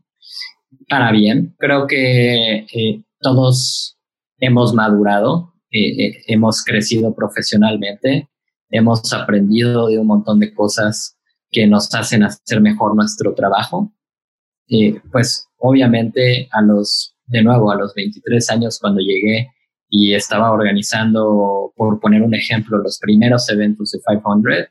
[0.88, 1.54] para bien.
[1.58, 3.98] Creo que eh, todos
[4.38, 8.28] hemos madurado eh, eh, hemos crecido profesionalmente,
[8.68, 11.16] hemos aprendido de un montón de cosas
[11.50, 13.90] que nos hacen hacer mejor nuestro trabajo.
[14.68, 19.48] Eh, pues obviamente a los, de nuevo, a los 23 años cuando llegué
[19.94, 24.68] y estaba organizando, por poner un ejemplo, los primeros eventos de 500,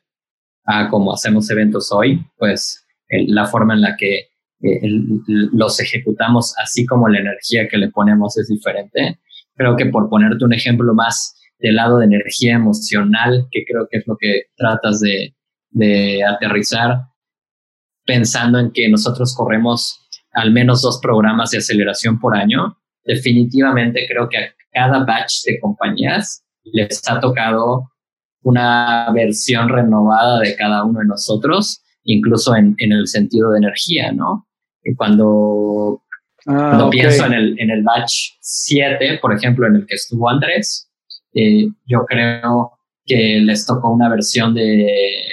[0.65, 2.83] a como hacemos eventos hoy, pues
[3.27, 8.47] la forma en la que los ejecutamos, así como la energía que le ponemos es
[8.47, 9.19] diferente.
[9.55, 13.99] Creo que por ponerte un ejemplo más del lado de energía emocional, que creo que
[13.99, 16.97] es lo que tratas de aterrizar,
[18.07, 19.99] pensando en que nosotros corremos
[20.31, 24.37] al menos dos programas de aceleración por año, definitivamente creo que
[24.71, 27.91] cada batch de compañías les ha tocado
[28.43, 34.11] una versión renovada de cada uno de nosotros, incluso en, en el sentido de energía,
[34.11, 34.47] ¿no?
[34.83, 36.03] Y cuando,
[36.47, 40.29] ah, cuando pienso en el, en el batch 7, por ejemplo, en el que estuvo
[40.29, 40.89] Andrés,
[41.33, 42.71] eh, yo creo
[43.05, 44.87] que les tocó una versión de,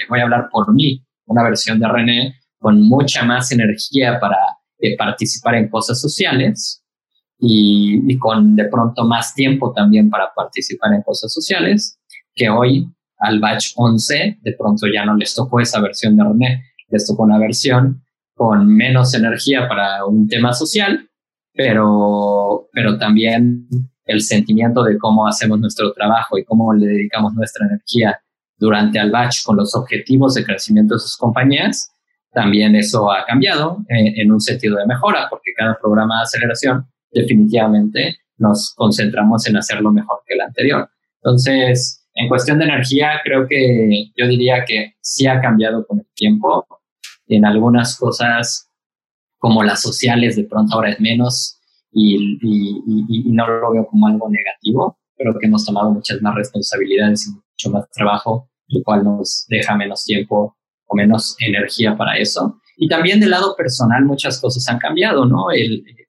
[0.07, 4.37] voy a hablar por mí, una versión de René con mucha más energía para
[4.79, 6.83] eh, participar en cosas sociales
[7.39, 11.99] y, y, con de pronto más tiempo también para participar en cosas sociales,
[12.35, 12.87] que hoy
[13.19, 17.23] al batch 11 de pronto ya no les tocó esa versión de René, les tocó
[17.23, 21.09] una versión con menos energía para un tema social,
[21.53, 23.67] pero, pero también
[24.05, 28.19] el sentimiento de cómo hacemos nuestro trabajo y cómo le dedicamos nuestra energía
[28.57, 31.91] durante el batch con los objetivos de crecimiento de sus compañías,
[32.31, 38.17] también eso ha cambiado en, un sentido de mejora, porque cada programa de aceleración definitivamente
[38.37, 40.89] nos concentramos en hacerlo mejor que el anterior.
[41.21, 46.07] Entonces, en cuestión de energía, creo que yo diría que sí ha cambiado con el
[46.15, 46.65] tiempo.
[47.27, 48.69] En algunas cosas,
[49.37, 51.59] como las sociales, de pronto ahora es menos
[51.91, 52.39] y,
[53.31, 54.97] no lo veo como algo negativo.
[55.15, 59.75] Creo que hemos tomado muchas más responsabilidades y mucho más trabajo, lo cual nos deja
[59.75, 60.57] menos tiempo
[60.87, 62.59] o menos energía para eso.
[62.81, 65.47] Y también del lado personal muchas cosas han cambiado, ¿no?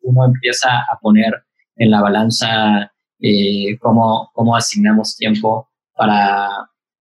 [0.02, 1.32] Uno empieza a poner
[1.76, 6.48] en la balanza eh, cómo, cómo asignamos tiempo para,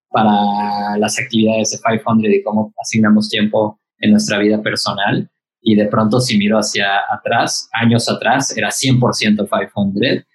[0.09, 5.29] para las actividades de 500 y cómo asignamos tiempo en nuestra vida personal
[5.61, 10.25] y de pronto si miro hacia atrás, años atrás era 100% 500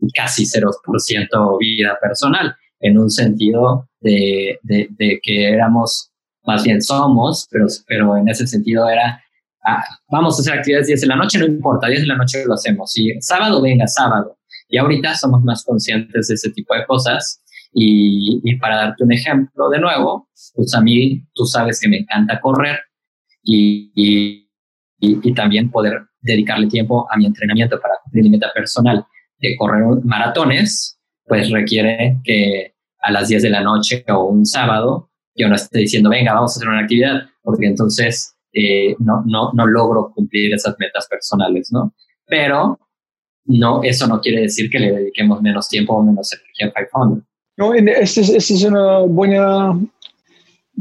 [0.00, 6.12] y casi 0% vida personal, en un sentido de, de, que éramos,
[6.48, 9.22] más bien somos, pero, pero en ese sentido era,
[9.64, 12.44] ah, vamos a hacer actividades 10 de la noche, no importa, 10 de la noche
[12.44, 14.38] lo hacemos, y sábado venga, sábado.
[14.68, 17.42] Y ahorita somos más conscientes de ese tipo de cosas.
[17.72, 21.98] Y, y para darte un ejemplo de nuevo, pues a mí, tú sabes que me
[21.98, 22.78] encanta correr
[23.42, 24.48] y
[25.00, 29.04] y, también poder dedicarle tiempo a mi entrenamiento para cumplir mi meta personal
[29.38, 35.07] de correr maratones, pues requiere que a las 10 de la noche o un sábado
[35.38, 39.22] yo no esté diciendo, venga, vamos a hacer una actividad, porque entonces eh, no,
[39.66, 41.94] logro cumplir esas metas personales, ¿no?
[42.26, 42.78] Pero
[43.46, 47.24] no, eso no quiere decir que le dediquemos menos tiempo o menos energía a 500.
[47.56, 49.78] No, esta es, es, una buena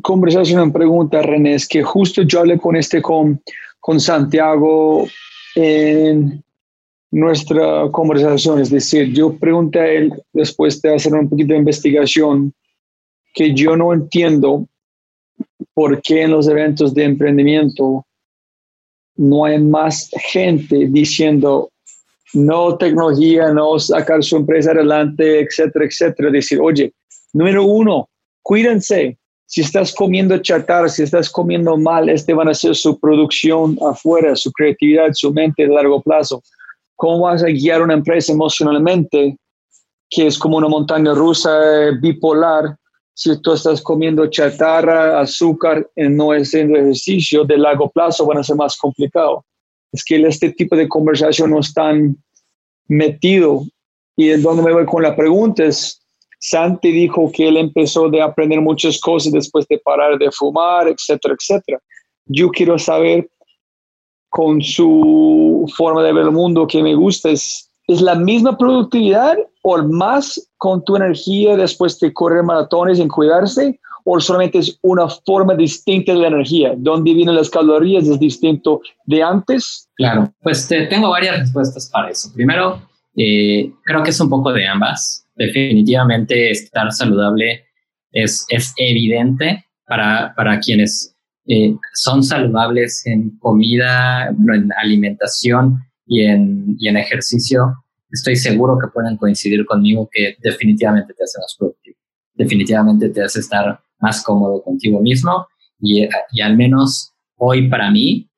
[0.02, 3.42] conversación, una pregunta, René, es que justo yo hablé con este con
[3.88, 5.08] con Santiago
[5.56, 6.44] en
[7.10, 8.60] nuestra conversación.
[8.60, 12.54] Es decir, yo pregunté a él después de hacer un poquito de investigación
[13.38, 14.68] que yo no entiendo
[15.76, 18.04] por qué en los eventos de emprendimiento
[19.16, 21.70] no hay más gente diciendo
[22.34, 26.32] no tecnología, no sacar su empresa adelante, etcétera, etcétera.
[26.32, 26.92] Decir, oye,
[27.32, 28.10] número uno,
[28.42, 33.78] cuídense, si estás comiendo chatarra, si estás comiendo mal, este van a ser su producción
[33.88, 36.42] afuera, su creatividad, su mente a largo plazo.
[36.96, 39.38] ¿Cómo vas a guiar una empresa emocionalmente
[40.10, 41.52] que es como una montaña rusa
[42.02, 42.76] bipolar?
[43.20, 48.44] Si tú estás comiendo chatarra, azúcar, y no haciendo ejercicio, de largo plazo van a
[48.44, 49.44] ser más complicado.
[49.92, 52.16] Es que este tipo de conversación no están
[52.88, 53.64] metido.
[54.16, 56.00] Y es donde me voy con la pregunta es,
[56.40, 61.34] Santi dijo que él empezó de aprender muchas cosas después de parar de fumar, etcétera,
[61.40, 61.80] etcétera.
[62.28, 63.28] Yo quiero saber
[64.30, 69.38] con su forma de ver el mundo que me gusta, ¿es, ¿es la misma productividad
[69.64, 73.80] o más con tu energía después de correr maratones en cuidarse?
[74.10, 76.74] ¿O solamente es una forma distinta de la energía?
[76.78, 78.08] ¿Dónde vienen las calorías?
[78.08, 79.90] ¿Es distinto de antes?
[79.96, 82.32] Claro, pues tengo varias respuestas para eso.
[82.34, 82.82] Primero,
[83.18, 87.66] eh, creo que es un poco de ambas definitivamente estar saludable
[88.12, 91.16] es, es evidente para, para quienes
[91.46, 97.84] eh, son saludables en comida, en alimentación y en, y en ejercicio.
[98.10, 101.98] Estoy seguro que pueden coincidir conmigo que definitivamente te hace más productivo.
[102.34, 105.48] Definitivamente te hace estar más cómodo contigo mismo
[105.80, 108.30] y, y al menos hoy para mí,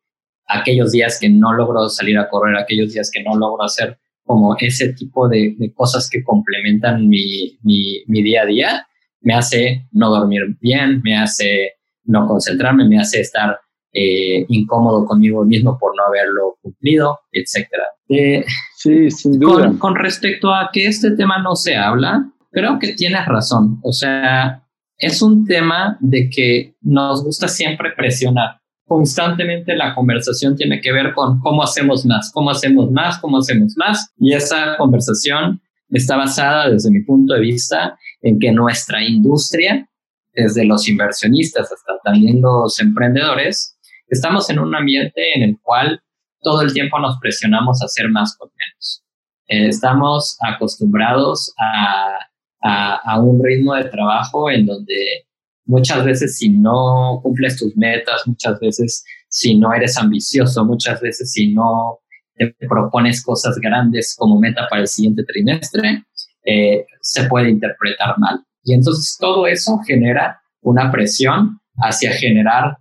[0.48, 3.98] aquellos días que no logro salir a correr, aquellos días que no logro hacer
[4.30, 8.88] como ese tipo de, cosas que complementan mi, mi, día a día,
[9.22, 13.60] me hace no dormir bien, me hace no concentrarme, me hace estar
[13.94, 17.84] eh, incómodo conmigo mismo por no haberlo cumplido, etcétera.
[18.10, 18.44] Eh,
[18.78, 19.68] sí, sin duda.
[19.68, 23.80] Con, con, respecto a que este tema no se habla, creo que tienes razón.
[23.84, 24.64] O sea,
[24.98, 28.60] es un tema de que nos gusta siempre presionar
[28.90, 33.76] constantemente la conversación tiene que ver con cómo hacemos más, cómo hacemos más, cómo hacemos
[33.78, 34.12] más.
[34.18, 39.88] Y esa conversación está basada desde mi punto de vista en que nuestra industria,
[40.34, 43.78] desde los inversionistas hasta también los emprendedores,
[44.10, 46.02] estamos en un ambiente en el cual
[46.42, 49.04] todo el tiempo nos presionamos a hacer más con menos.
[49.48, 52.18] Eh, estamos acostumbrados a,
[52.62, 55.26] a, un ritmo de trabajo en donde
[55.66, 61.32] muchas veces si no cumples tus metas, muchas veces si no eres ambicioso, muchas veces
[61.32, 62.00] si no
[62.36, 66.06] te propones cosas grandes como meta para el siguiente trimestre,
[66.46, 68.40] eh, se puede interpretar mal.
[68.64, 72.78] Y entonces todo eso genera una presión hacia generar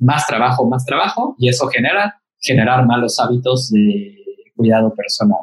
[0.00, 4.16] más trabajo, más trabajo, y eso genera generar malos hábitos de
[4.56, 5.40] cuidado personal.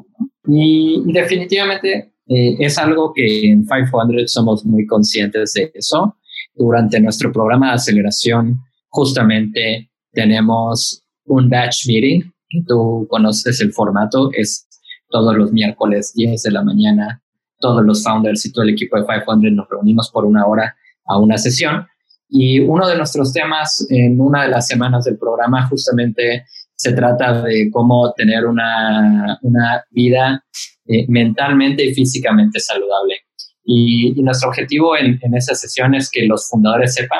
[0.47, 6.17] Y, definitivamente eh, es algo que en 500 somos muy conscientes de eso.
[6.55, 12.31] Durante nuestro programa de aceleración, justamente tenemos un batch meeting,
[12.67, 14.67] tú conoces el formato, es
[15.09, 17.21] todos los miércoles 10 de la mañana,
[17.59, 21.17] todos los founders y todo el equipo de 500 nos reunimos por una hora a
[21.19, 21.87] una sesión.
[22.29, 27.41] Y uno de nuestros temas en una de las semanas del programa justamente se trata
[27.41, 30.43] de cómo tener una, una vida
[30.85, 33.15] eh, mentalmente y físicamente saludable.
[33.63, 37.19] Y, nuestro objetivo en, en esa sesión es que los fundadores sepan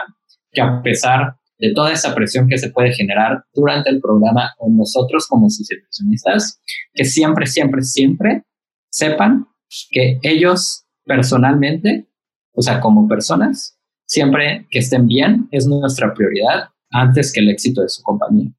[0.51, 4.69] que a pesar de toda esa presión que se puede generar durante el programa o
[4.69, 6.61] nosotros como sus inversionistas,
[6.93, 8.43] que siempre, siempre, siempre
[8.89, 9.47] sepan
[9.89, 12.07] que ellos personalmente,
[12.53, 13.76] o sea, como personas,
[14.07, 18.49] siempre que estén bien es nuestra prioridad antes que el éxito de su compañía.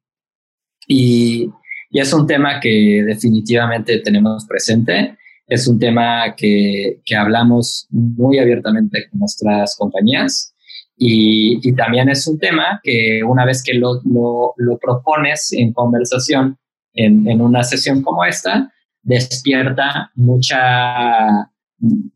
[0.87, 1.49] Y,
[1.91, 5.17] es un tema que definitivamente tenemos presente.
[5.47, 10.53] Es un tema que, hablamos muy abiertamente con nuestras compañías.
[10.95, 14.01] Y, también es un tema que una vez que lo,
[14.79, 16.57] propones en conversación
[16.93, 18.71] en, en, una sesión como esta,
[19.01, 21.49] despierta mucha,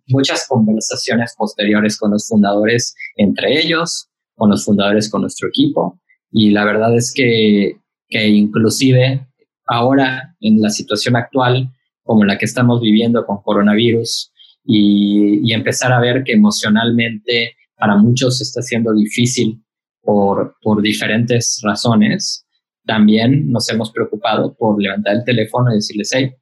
[0.08, 6.00] muchas conversaciones posteriores con los fundadores entre ellos, con los fundadores con nuestro equipo.
[6.32, 7.78] Y la verdad es que
[8.14, 9.28] que inclusive
[9.66, 11.72] ahora en la situación actual
[12.04, 14.32] como la que estamos viviendo con coronavirus
[14.66, 19.64] y, empezar a ver que emocionalmente para muchos está siendo difícil
[20.02, 22.46] por, por diferentes razones,
[22.86, 26.34] también nos hemos preocupado por levantar el teléfono y decirles, hey,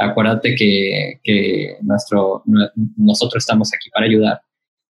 [0.00, 2.42] acuérdate que, que nuestro,
[2.96, 4.40] nosotros estamos aquí para ayudar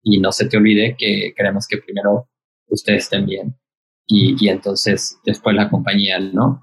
[0.03, 2.29] y no se te olvide que queremos que primero
[2.69, 3.57] ustedes estén bien
[4.07, 6.63] y, entonces después la compañía, ¿no?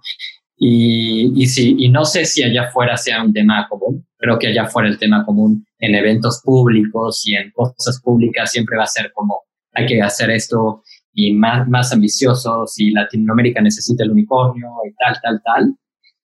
[0.58, 4.48] Y, y, si, y no sé si allá afuera sea un tema común, creo que
[4.48, 8.88] allá afuera el tema común en eventos públicos y en cosas públicas siempre va a
[8.88, 9.42] ser como
[9.74, 10.82] hay que hacer esto
[11.14, 15.76] y más, más ambicioso, si Latinoamérica necesita el unicornio y tal, tal, tal.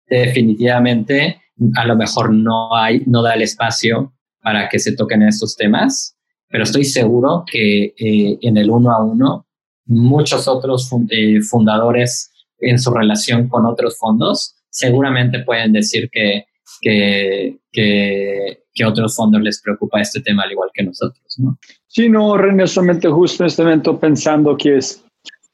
[0.06, 1.40] Definitivamente,
[1.76, 6.16] a lo mejor no hay, no da el espacio para que se toquen estos temas,
[6.48, 9.46] pero estoy seguro que eh, en el uno a uno
[9.86, 16.44] muchos otros eh, fundadores en su relación con otros fondos, seguramente pueden decir que,
[16.80, 21.38] que, que, otros fondos les preocupa este tema al igual que nosotros.
[21.38, 21.58] ¿no?
[21.86, 25.04] Sí, no, realmente justo en este momento pensando que es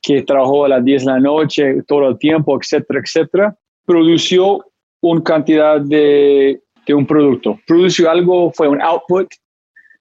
[0.02, 4.64] que trabajó a las 10 de la noche todo el tiempo, etcétera, etcétera, produció
[5.00, 7.58] una cantidad de, de un producto.
[7.66, 9.28] Produció algo, fue un output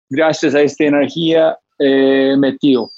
[0.09, 2.89] gracias a esta energía eh, metido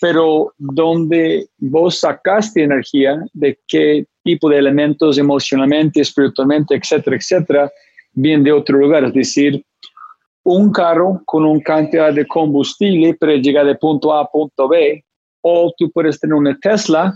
[0.00, 7.70] pero donde vos sacaste energía, de qué tipo de elementos emocionalmente, espiritualmente, etcétera, etcétera,
[8.12, 9.04] viene de otro lugar.
[9.04, 9.62] Es decir,
[10.42, 15.04] un carro con una cantidad de combustible para llegar de punto A a punto B,
[15.42, 17.14] o tú puedes tener una Tesla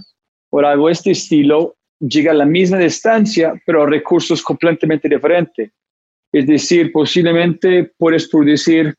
[0.50, 1.74] o algo de este estilo,
[2.08, 5.70] llega a la misma distancia, pero recursos completamente diferentes.
[6.32, 8.94] Es decir, posiblemente puedes producir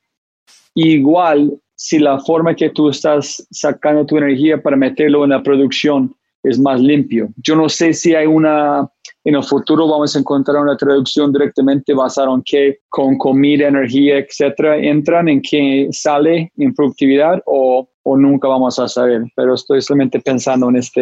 [0.73, 6.15] igual si la forma que tú estás sacando tu energía para meterlo en la producción
[6.43, 7.29] es más limpio.
[7.37, 8.87] Yo no sé si hay una,
[9.25, 14.19] en el futuro vamos a encontrar una traducción directamente basada en qué con comida, energía,
[14.19, 19.23] etcétera, entran, en qué sale en productividad o, o nunca vamos a saber.
[19.35, 21.01] Pero estoy solamente pensando en esta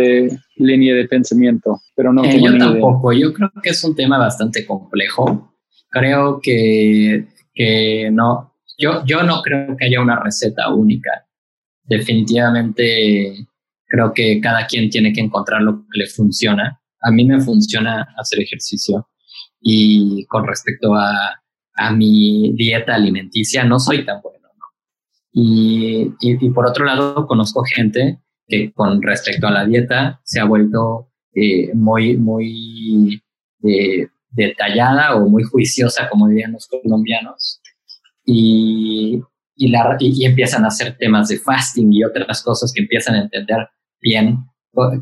[0.55, 4.65] línea de pensamiento, pero no eh, Yo tampoco, yo creo que es un tema bastante
[4.65, 5.53] complejo.
[5.89, 11.25] Creo que, que no, yo, yo no creo que haya una receta única.
[11.83, 13.45] Definitivamente
[13.85, 16.79] creo que cada quien tiene que encontrar lo que le funciona.
[17.03, 19.09] A mí me funciona hacer ejercicio
[19.61, 21.41] y con respecto a,
[21.75, 24.47] a mi dieta alimenticia no soy tan bueno.
[24.57, 24.65] ¿no?
[25.31, 30.45] Y, y, por otro lado, conozco gente que con respecto a la dieta se ha
[30.45, 33.23] vuelto eh, muy, muy
[33.63, 37.61] eh, detallada o muy juiciosa, como dirían los colombianos,
[38.25, 39.21] y,
[39.55, 43.21] y, la, y, empiezan a hacer temas de fasting y otras cosas que empiezan a
[43.23, 43.67] entender
[44.01, 44.45] bien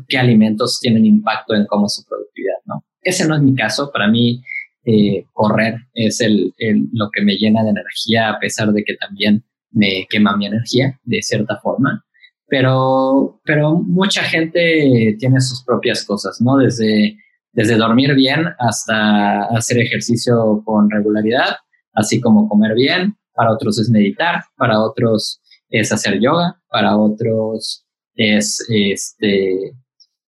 [0.08, 2.84] qué alimentos tienen impacto en cómo es su productividad, ¿no?
[3.00, 3.90] Ese no es mi caso.
[3.92, 4.42] Para mí,
[4.84, 6.52] eh, correr es el,
[6.92, 10.98] lo que me llena de energía, a pesar de que también me quema mi energía
[11.04, 12.04] de cierta forma.
[12.46, 16.56] Pero, pero mucha gente tiene sus propias cosas, ¿no?
[16.58, 17.16] Desde,
[17.52, 21.56] desde dormir bien hasta hacer ejercicio con regularidad,
[21.94, 23.16] así como comer bien.
[23.34, 29.72] Para otros es meditar, para otros es hacer yoga, para otros es este,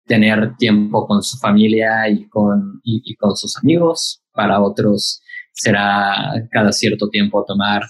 [0.06, 4.22] tener tiempo con su familia y con, y, con sus amigos.
[4.32, 5.22] Para otros
[5.52, 7.82] será cada cierto tiempo tomar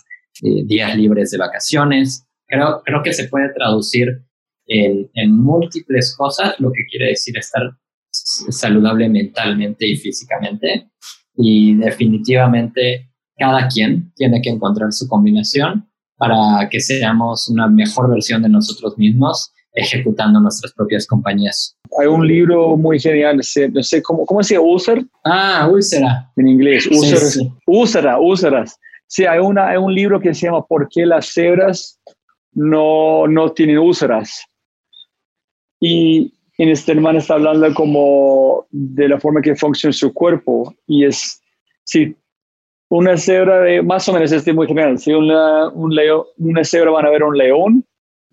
[0.43, 2.27] eh, días libres de vacaciones.
[2.47, 4.23] Creo, creo que se puede traducir
[4.67, 7.63] en, en múltiples cosas, lo que quiere decir estar
[8.11, 10.91] saludable mentalmente y físicamente.
[11.37, 18.43] Y definitivamente cada quien tiene que encontrar su combinación para que seamos una mejor versión
[18.43, 21.77] de nosotros mismos ejecutando nuestras propias compañías.
[22.01, 24.59] Hay un libro muy genial, no sé cómo, ¿cómo se?
[24.59, 25.05] Ulcer.
[25.25, 26.31] Ah, Úlcera.
[26.37, 26.89] En inglés,
[27.67, 28.79] Úlcera, úlceras.
[29.07, 32.01] Sí, hay, una, hay un libro que se llama ¿Por qué las cebras
[32.53, 34.45] no, no tienen úlceras?
[35.81, 40.75] Y en este hermano está hablando como de la forma que funciona su cuerpo.
[40.87, 41.41] Y es,
[41.85, 42.17] si
[42.89, 46.91] una cebra de, más o menos este muy general, si una, un leo, una cebra
[46.91, 47.85] van a ver un león,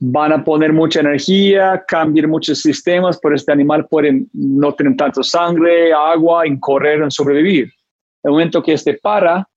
[0.04, 5.22] van a poner mucha energía, cambiar muchos sistemas, pero este animal puede no tener tanto
[5.22, 7.72] sangre, agua, en correr, en sobrevivir.
[8.24, 9.47] El momento que este para,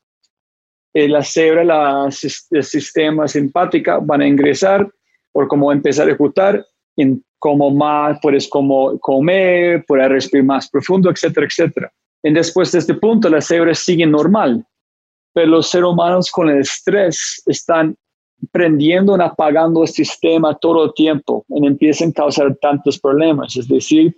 [0.92, 2.08] eh, la cebra,
[2.50, 4.86] el sistema simpática van a ingresar
[5.32, 6.62] por cómo empezar a ejecutar,
[6.98, 11.92] en cómo más puedes como comer, puedes respirar más profundo, etcétera, etcétera.
[12.22, 14.62] Y después de este punto, las cebras siguen normal,
[15.32, 17.96] pero los seres humanos con el estrés están
[18.52, 23.56] prendiendo y apagando el sistema todo el tiempo y empiezan a causar tantos problemas.
[23.56, 24.14] Es decir,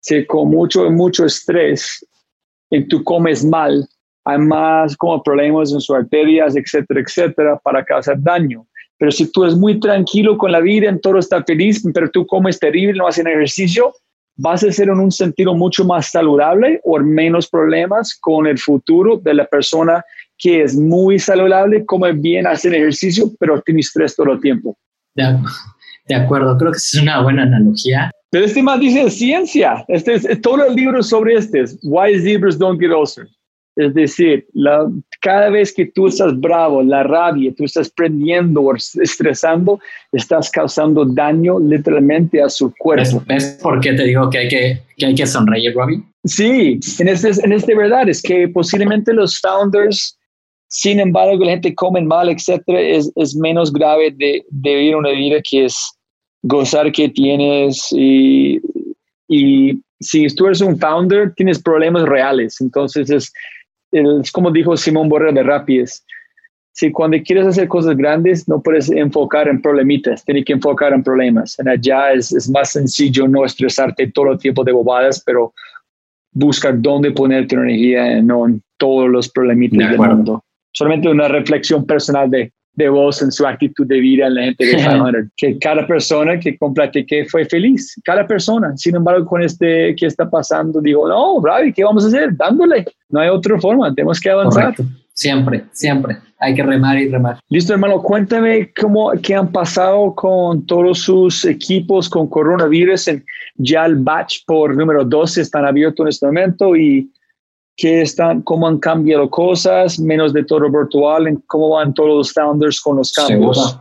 [0.00, 2.06] si con mucho, mucho estrés
[2.70, 3.86] y tú comes mal,
[4.24, 8.66] hay más como problemas en sus arterias, etcétera, etcétera, para causar daño.
[8.98, 12.26] Pero si tú eres muy tranquilo con la vida, en todo está feliz, pero tú
[12.26, 13.92] comes terrible, no haces ejercicio,
[14.36, 19.18] vas a ser en un sentido mucho más saludable o menos problemas con el futuro
[19.18, 20.04] de la persona
[20.42, 24.76] que es muy saludable, come bien, hace ejercicio, pero tiene estrés todo el tiempo.
[26.08, 28.10] De, acuerdo, creo que es una buena analogía.
[28.30, 29.84] Pero este más dice ciencia.
[29.86, 33.30] Este es, todo el libro sobre este Why Zebras Don't Get Ulcers.
[33.76, 34.90] Es decir, la,
[35.20, 39.78] cada vez que tú estás bravo, la rabia, tú estás prendiendo o estresando,
[40.10, 43.22] estás causando daño literalmente a su cuerpo.
[43.28, 46.02] ¿Ves, por qué te digo que hay que, que, hay que sonreír, Robbie?
[46.24, 50.18] Sí, en este, en este verdad es que posiblemente los founders
[50.72, 55.10] sin embargo, la gente come mal, etcétera, es, es menos grave de, de, vivir una
[55.10, 55.92] vida que es
[56.42, 58.58] gozar que tienes y,
[59.28, 62.58] y si tú eres un founder, tienes problemas reales.
[62.62, 63.30] Entonces, es,
[63.92, 66.02] es como dijo Simón Borrell de Rapies,
[66.72, 71.02] si cuando quieres hacer cosas grandes no puedes enfocar en problemitas, tienes que enfocar en
[71.02, 71.58] problemas.
[71.58, 75.52] En allá es, es, más sencillo no estresarte todo el tiempo de bobadas, pero
[76.32, 80.42] buscar dónde poner tu energía, no en todos los problemitas del mundo
[80.72, 84.64] solamente una reflexión personal de, de vos en su actitud de vida en la gente
[84.64, 85.12] de 500.
[85.36, 86.56] que cada persona que
[87.06, 88.76] que fue feliz, cada persona.
[88.76, 92.36] Sin embargo, con este que está pasando, digo, no, Bravi, ¿qué vamos a hacer?
[92.36, 92.84] Dándole.
[93.08, 94.74] No hay otra forma, tenemos que avanzar.
[95.14, 96.16] Siempre, siempre.
[96.38, 97.38] Hay que remar y remar.
[97.50, 98.02] Listo, hermano.
[98.02, 103.08] Cuéntame cómo qué han pasado con todos sus equipos con coronavirus.
[103.08, 103.24] En,
[103.56, 107.10] ya el batch por número 12 están abiertos en este momento y
[107.76, 112.80] qué están, cómo han cambiado cosas, menos de todo virtual, cómo van todos los founders
[112.80, 113.78] con los cambios.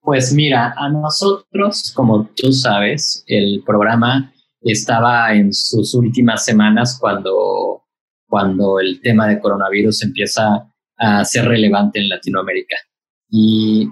[0.00, 4.32] Pues mira, a nosotros, como tú sabes, el programa
[4.62, 7.82] estaba en sus últimas semanas cuando,
[8.26, 10.66] cuando el tema de coronavirus empieza
[10.96, 12.76] a ser relevante en Latinoamérica.
[13.30, 13.88] Y,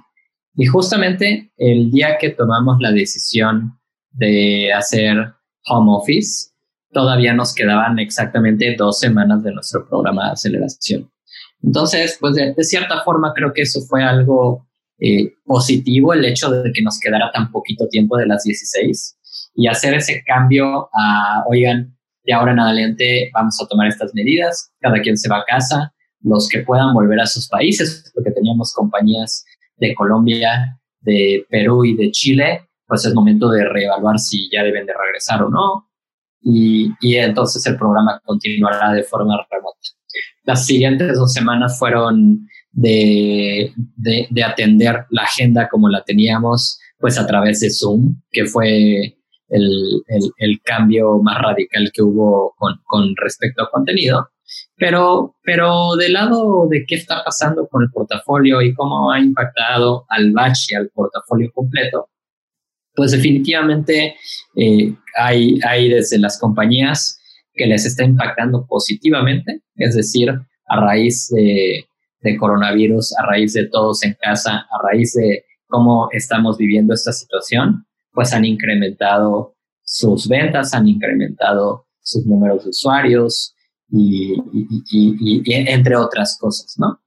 [0.54, 3.78] y justamente el día que tomamos la decisión
[4.12, 5.34] de hacer
[5.66, 6.50] home office,
[6.90, 11.10] todavía nos quedaban exactamente dos semanas de nuestro programa de aceleración.
[11.62, 14.66] Entonces, pues de, cierta forma creo que eso fue algo
[14.98, 19.18] eh, positivo, el hecho de que nos quedara tan poquito tiempo de las 16
[19.54, 24.70] y hacer ese cambio a, oigan, de ahora en adelante vamos a tomar estas medidas,
[24.80, 28.72] cada quien se va a casa, los que puedan volver a sus países, porque teníamos
[28.72, 29.44] compañías
[29.76, 34.86] de Colombia, de Perú y de Chile, pues es momento de reevaluar si ya deben
[34.86, 35.85] de regresar o no,
[36.40, 39.78] y, entonces el programa continuará de forma remota.
[40.44, 47.26] Las siguientes dos semanas fueron de, de, atender la agenda como la teníamos, pues a
[47.26, 49.16] través de Zoom, que fue
[49.48, 50.02] el,
[50.38, 54.28] el, cambio más radical que hubo con, con, respecto a contenido.
[54.76, 60.04] Pero, pero del lado de qué está pasando con el portafolio y cómo ha impactado
[60.08, 62.08] al batch y al portafolio completo,
[62.96, 64.16] pues definitivamente
[64.56, 67.20] eh, hay, hay desde las compañías
[67.52, 71.86] que les está impactando positivamente, es decir, a raíz de,
[72.20, 77.12] de coronavirus, a raíz de todos en casa, a raíz de cómo estamos viviendo esta
[77.12, 83.54] situación, pues han incrementado sus ventas, han incrementado sus números de usuarios
[83.90, 84.34] y,
[85.46, 87.00] entre otras cosas, ¿no?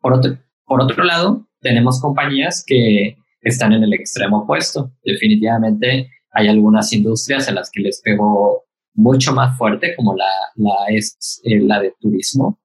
[0.00, 4.92] Por otro, por otro lado, tenemos compañías que están en el extremo opuesto.
[5.04, 8.64] Definitivamente hay algunas industrias en las que les pegó
[8.94, 12.60] mucho más fuerte, como la, la es eh, la de turismo,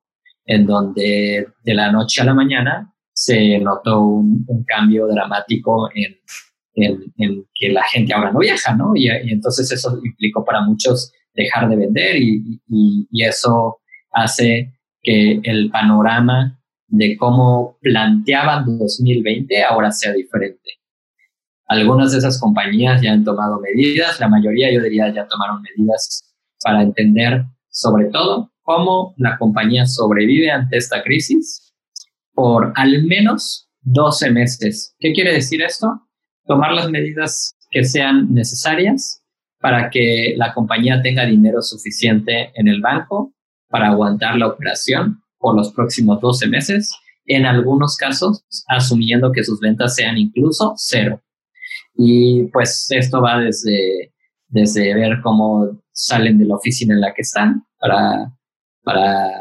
[0.45, 6.17] en donde de la noche a la mañana se notó un, cambio dramático en,
[6.75, 8.95] en, que la gente ahora no viaja, ¿no?
[8.95, 13.79] Y, entonces eso implicó para muchos dejar de vender y, y, eso
[14.11, 20.64] hace que el panorama de cómo planteaban 2020 ahora sea diferente.
[21.67, 26.33] Algunas de esas compañías ya han tomado medidas, la mayoría yo diría ya tomaron medidas
[26.63, 31.73] para entender sobre todo cómo la compañía sobrevive ante esta crisis
[32.33, 34.95] por al menos 12 meses.
[34.99, 36.01] ¿Qué quiere decir esto?
[36.45, 39.21] Tomar las medidas que sean necesarias
[39.59, 43.33] para que la compañía tenga dinero suficiente en el banco
[43.69, 46.95] para aguantar la operación por los próximos 12 meses,
[47.25, 51.21] en algunos casos asumiendo que sus ventas sean incluso cero.
[51.97, 54.13] Y pues esto va desde,
[54.47, 58.35] desde ver cómo salen de la oficina en la que están para
[58.85, 59.31] para,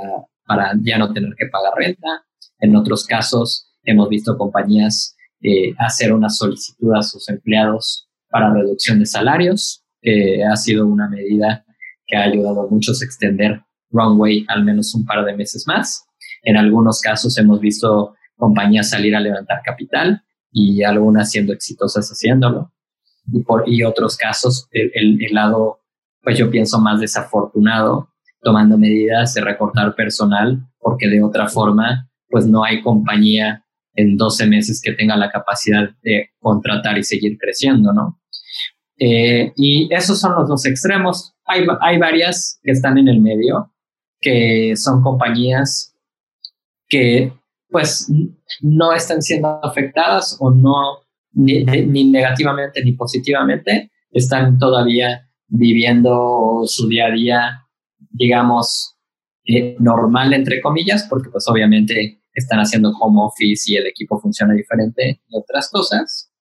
[0.46, 2.24] para ya no tener que pagar renta.
[2.58, 8.98] En otros casos, hemos visto compañías eh, hacer una solicitud a sus empleados para reducción
[8.98, 11.64] de salarios, que ha sido una medida
[12.06, 16.04] que ha ayudado a muchos a extender runway al menos un par de meses más.
[16.42, 20.22] En algunos casos hemos visto compañías salir a levantar capital
[20.54, 22.72] y algunas siendo exitosas haciéndolo.
[23.32, 25.80] Y, por, y otros casos, el, el lado,
[26.22, 28.08] pues yo pienso más desafortunado,
[28.40, 34.46] tomando medidas de recortar personal, porque de otra forma, pues no hay compañía en 12
[34.46, 38.20] meses que tenga la capacidad de contratar y seguir creciendo, ¿no?
[38.98, 41.34] Eh, y esos son los dos extremos.
[41.46, 43.72] Hay, hay varias que están en el medio,
[44.20, 45.96] que son compañías
[46.88, 47.32] que
[47.74, 48.08] pues
[48.60, 51.00] no están siendo afectadas o no
[51.32, 57.64] ni, negativamente ni positivamente, están todavía viviendo su día a día
[58.10, 58.96] digamos,
[59.44, 64.54] eh, normal, entre comillas, porque pues obviamente están haciendo home office y el equipo funciona
[64.54, 66.32] diferente y otras cosas.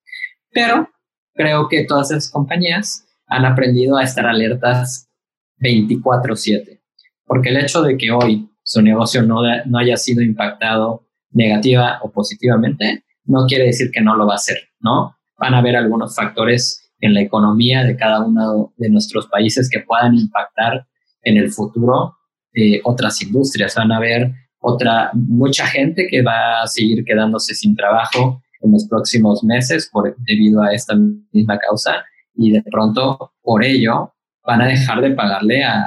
[0.51, 0.87] Pero
[1.33, 5.09] creo que todas esas compañías han aprendido a estar alertas
[5.57, 6.83] 24/7,
[7.25, 11.02] porque el hecho de que hoy su negocio no, no haya sido impactado
[11.33, 15.15] negativa o positivamente, no quiere decir que no lo va a hacer, ¿no?
[15.37, 19.81] Van a haber algunos factores en la economía de cada uno de nuestros países que
[19.81, 20.87] puedan impactar
[21.23, 22.15] en el futuro
[22.53, 23.75] eh, otras industrias.
[23.75, 28.87] Van a haber otra, mucha gente que va a seguir quedándose sin trabajo en los
[28.87, 30.95] próximos meses por, debido a esta
[31.31, 32.05] misma causa
[32.35, 34.13] y de pronto por ello
[34.45, 35.83] van a dejar de pagarle a,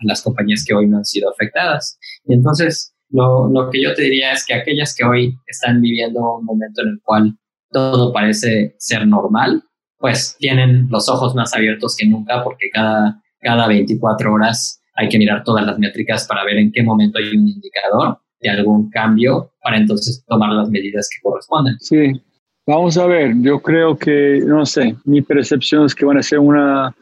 [0.00, 1.98] las compañías que hoy no han sido afectadas.
[2.24, 6.36] Y entonces lo, lo que yo te diría es que aquellas que hoy están viviendo
[6.36, 7.36] un momento en el cual
[7.70, 9.62] todo parece ser normal,
[9.98, 15.18] pues tienen los ojos más abiertos que nunca porque cada, cada 24 horas hay que
[15.18, 19.52] mirar todas las métricas para ver en qué momento hay un indicador de algún cambio
[19.62, 21.76] para entonces tomar las medidas que corresponden.
[21.80, 22.20] Sí,
[22.66, 26.38] vamos a ver, yo creo que, no sé, mi percepción es que van a ser
[26.38, 26.94] una,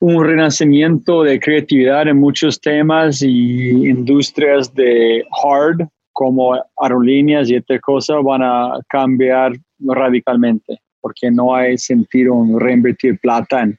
[0.00, 7.78] un renacimiento de creatividad en muchos temas y industrias de hard como aerolíneas y otra
[7.80, 13.76] cosa van a cambiar radicalmente porque no hay sentido en reinvertir plata en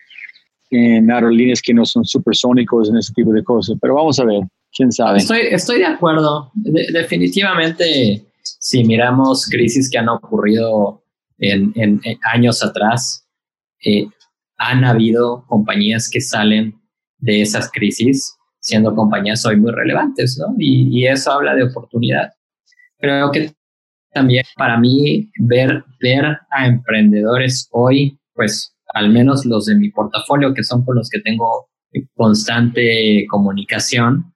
[0.72, 3.78] en aerolíneas que no son supersónicos en ese tipo de cosas.
[3.80, 4.42] Pero vamos a ver,
[4.74, 5.20] quién sabe.
[5.20, 6.52] Estoy, estoy de acuerdo.
[6.56, 11.04] definitivamente, si miramos crisis que han ocurrido
[11.38, 12.02] en, en,
[12.34, 13.28] años atrás,
[13.84, 14.08] eh,
[14.62, 16.80] han habido compañías que salen
[17.18, 20.54] de esas crisis siendo compañías hoy muy relevantes, ¿no?
[20.60, 22.32] Y, eso habla de oportunidad.
[23.00, 23.52] Creo que
[24.14, 30.54] también para mí ver, ver a emprendedores hoy, pues al menos los de mi portafolio,
[30.54, 31.70] que son con los que tengo
[32.14, 34.32] constante comunicación,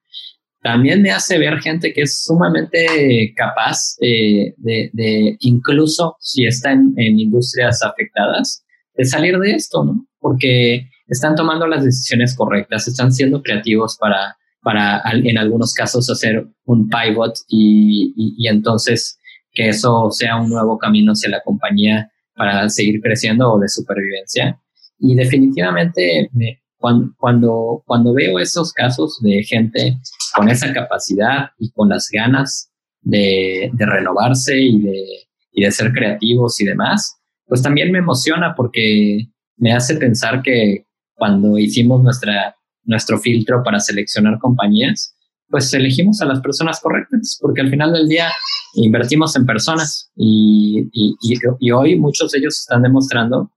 [0.63, 6.95] también me hace ver gente que es sumamente capaz de, de, incluso si está en,
[6.97, 8.65] industrias afectadas,
[8.98, 10.08] de salir de esto, ¿no?
[10.20, 16.48] Porque están tomando las decisiones correctas, están siendo creativos para, para en algunos casos hacer
[16.66, 19.20] un pivot y, y, entonces
[19.52, 24.60] que eso sea un nuevo camino hacia la compañía para seguir creciendo o de supervivencia.
[25.00, 26.30] Y definitivamente
[26.78, 29.98] cuando, cuando, cuando veo esos casos de gente
[30.36, 32.70] con esa capacidad y con las ganas
[33.02, 35.06] de, de renovarse y de,
[35.52, 37.18] y de ser creativos y demás,
[37.48, 39.28] pues también me emociona porque
[39.58, 45.16] me hace pensar que cuando hicimos nuestra, nuestro filtro para seleccionar compañías,
[45.50, 48.32] pues elegimos a las personas correctas, porque al final del día
[48.74, 51.16] invertimos en personas y, y,
[51.60, 53.52] y, hoy muchos de ellos están demostrando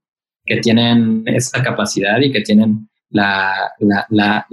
[0.45, 4.47] que tienen esa capacidad y que tienen la, la, la,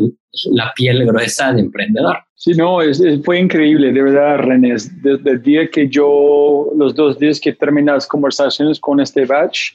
[0.52, 2.18] la piel gruesa de emprendedor.
[2.36, 4.76] Sí, no, es, fue increíble, de verdad, René.
[5.02, 9.74] Desde el día que yo, los dos días que terminé las conversaciones con este batch,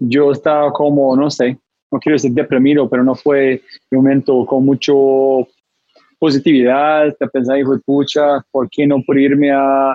[0.00, 1.58] yo estaba como, no sé,
[1.90, 5.48] no quiero decir deprimido, pero no fue un momento con mucho
[6.18, 9.92] positividad, te pensaba, hijo de pucha, ¿por qué no por irme a,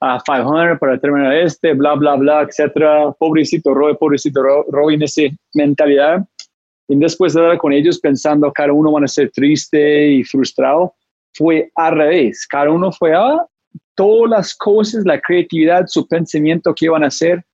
[0.00, 3.12] a 500 para terminar este, bla, bla, bla, etcétera?
[3.12, 5.22] Pobrecito Roy, pobrecito Roy, en esa
[5.54, 6.26] mentalidad.
[6.88, 10.94] Y después de hablar con ellos pensando, cada uno van a ser triste y frustrado,
[11.34, 12.46] fue al revés.
[12.46, 13.46] Cada uno fue a ah,
[13.94, 17.44] todas las cosas, la creatividad, su pensamiento que iban a hacer,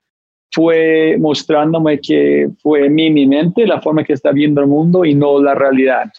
[0.52, 5.14] fue mostrándome que fue mi, mi mente, la forma que está viendo el mundo y
[5.14, 6.12] no la realidad.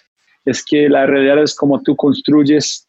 [0.43, 2.85] Es que la realidad es como tú construyes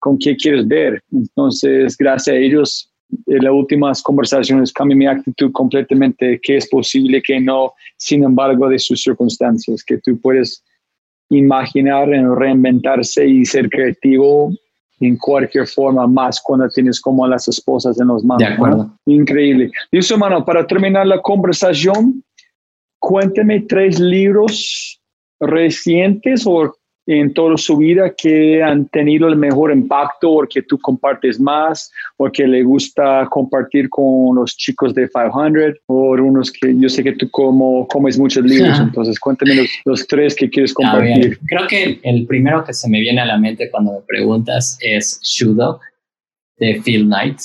[0.00, 1.00] con qué quieres ver.
[1.12, 2.89] Entonces, gracias a ellos,
[3.26, 8.68] en las últimas conversaciones cambié mi actitud completamente, que es posible, que no, sin embargo,
[8.68, 10.62] de sus circunstancias, que tú puedes
[11.30, 14.52] imaginar, reinventarse y ser creativo
[15.00, 18.46] en cualquier forma, más cuando tienes como las esposas en los manos.
[18.46, 18.98] De acuerdo.
[19.06, 19.70] Increíble.
[19.90, 22.22] Listo, hermano, para terminar la conversación,
[22.98, 25.00] cuénteme tres libros
[25.40, 26.74] recientes o
[27.12, 31.90] en toda su vida que han tenido el mejor impacto o que tú compartes más
[32.16, 37.02] o que le gusta compartir con los chicos de 500 o unos que yo sé
[37.02, 41.36] que tú como comes muchos libros, entonces cuéntame los, los, tres que quieres compartir.
[41.48, 45.20] Creo que el primero que se me viene a la mente cuando me preguntas es
[45.22, 45.80] Shoe Dog
[46.58, 47.38] de Phil Knight,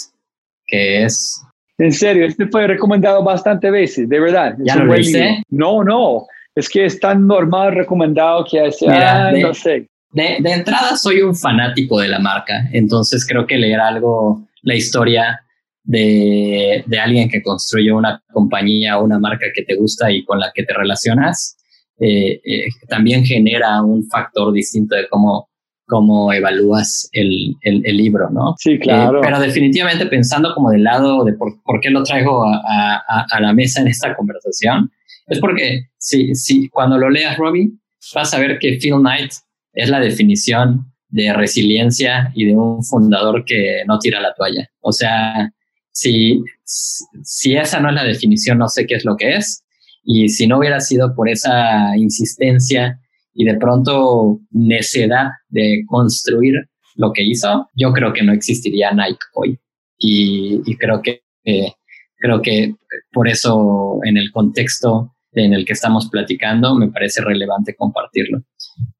[0.67, 1.41] que es...
[1.79, 4.55] En serio, este fue recomendado bastante veces, de verdad.
[4.59, 5.43] ¿Ya lo viste?
[5.49, 6.27] No, no.
[6.55, 9.87] Es que es tan normal, recomendado que hace, de, no sé.
[10.11, 14.75] De, de, entrada soy un fanático de la marca, entonces creo que leer algo, la
[14.75, 15.41] historia
[15.83, 20.39] de, de alguien que construye una compañía o una marca que te gusta y con
[20.39, 21.57] la que te relacionas,
[21.99, 25.49] eh, eh, también genera un factor distinto de cómo,
[25.85, 28.55] cómo evalúas el, el, libro, ¿no?
[28.57, 29.19] Sí, claro.
[29.19, 33.25] Eh, pero definitivamente pensando como del lado de por, por qué lo traigo a, a,
[33.31, 34.91] a, la mesa en esta conversación,
[35.27, 37.71] es porque si, si cuando lo leas, Robbie,
[38.13, 39.31] vas a ver que Phil Knight
[39.73, 44.69] es la definición de resiliencia y de un fundador que no tira la toalla.
[44.81, 45.51] O sea,
[45.91, 49.63] si, si esa no es la definición, no sé qué es lo que es.
[50.03, 52.99] Y si no hubiera sido por esa insistencia
[53.33, 59.19] y de pronto necedad de construir lo que hizo, yo creo que no existiría Nike
[59.33, 59.59] hoy.
[59.97, 61.71] Y, y creo que eh,
[62.17, 62.75] creo que
[63.11, 68.41] por eso en el contexto en el que estamos platicando, me parece relevante compartirlo.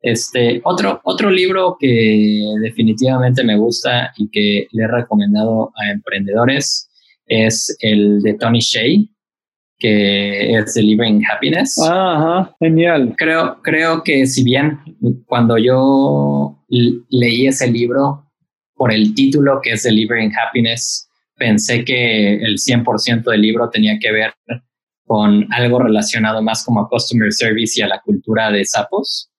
[0.02, 6.90] Este, otro, otro libro que definitivamente me gusta y que le he recomendado a emprendedores
[7.26, 9.00] es el de Tony Shea,
[9.78, 11.80] que es Delivering Happiness.
[11.82, 13.16] Ajá, genial.
[13.18, 14.80] Creo, creo que si bien
[15.26, 18.32] cuando yo leí ese libro
[18.76, 24.12] por el título que es Delivering Happiness, pensé que el 100% del libro tenía que
[24.12, 24.34] ver
[25.06, 29.30] con algo relacionado más como a customer service y a la cultura de sapos.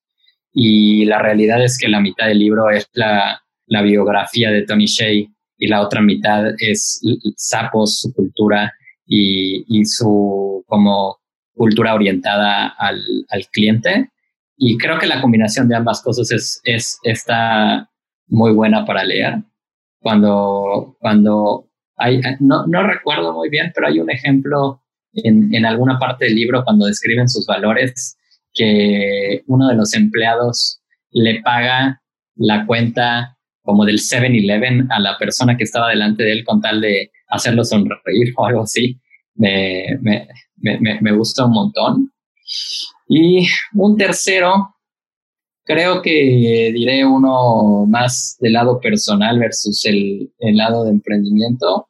[0.53, 4.87] Y la realidad es que la mitad del libro es la, la biografía de Tony
[4.87, 5.27] Shea
[5.59, 7.01] y la otra mitad es
[7.37, 8.73] sapos, su cultura
[9.07, 11.19] y, y su como
[11.55, 13.01] cultura orientada al,
[13.31, 14.11] al, cliente.
[14.57, 17.91] Y creo que la combinación de ambas cosas es, es, está
[18.29, 19.43] muy buena para leer.
[20.01, 24.83] Cuando, cuando hay, no, no recuerdo muy bien, pero hay un ejemplo
[25.17, 28.17] en, en alguna parte del libro cuando describen sus valores
[28.53, 32.03] que uno de los empleados le paga
[32.37, 36.81] la cuenta como del 7-Eleven a la persona que estaba delante de él con tal
[36.81, 38.99] de hacerlo sonreír o algo así.
[39.35, 42.13] Me, me, me, me gusta un montón.
[43.09, 44.75] Y un tercero,
[45.65, 51.89] creo que diré uno más del lado personal versus el, el lado de emprendimiento.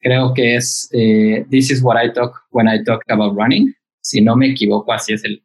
[0.00, 3.74] Creo que es eh, This is what I talk when I talk about running.
[4.00, 5.42] Si no me equivoco, así es el,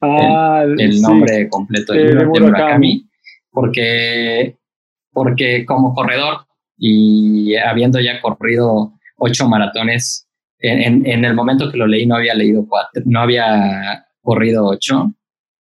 [0.00, 1.00] Ah, el sí.
[1.02, 2.40] nombre completo del de libro de.
[2.40, 3.08] Murakami,
[3.50, 4.56] porque,
[5.12, 6.46] porque como corredor
[6.78, 10.28] y habiendo ya corrido ocho maratones,
[10.58, 14.66] en, en- en el momento que lo leí no había leído cuatro, no había corrido
[14.66, 15.12] ocho,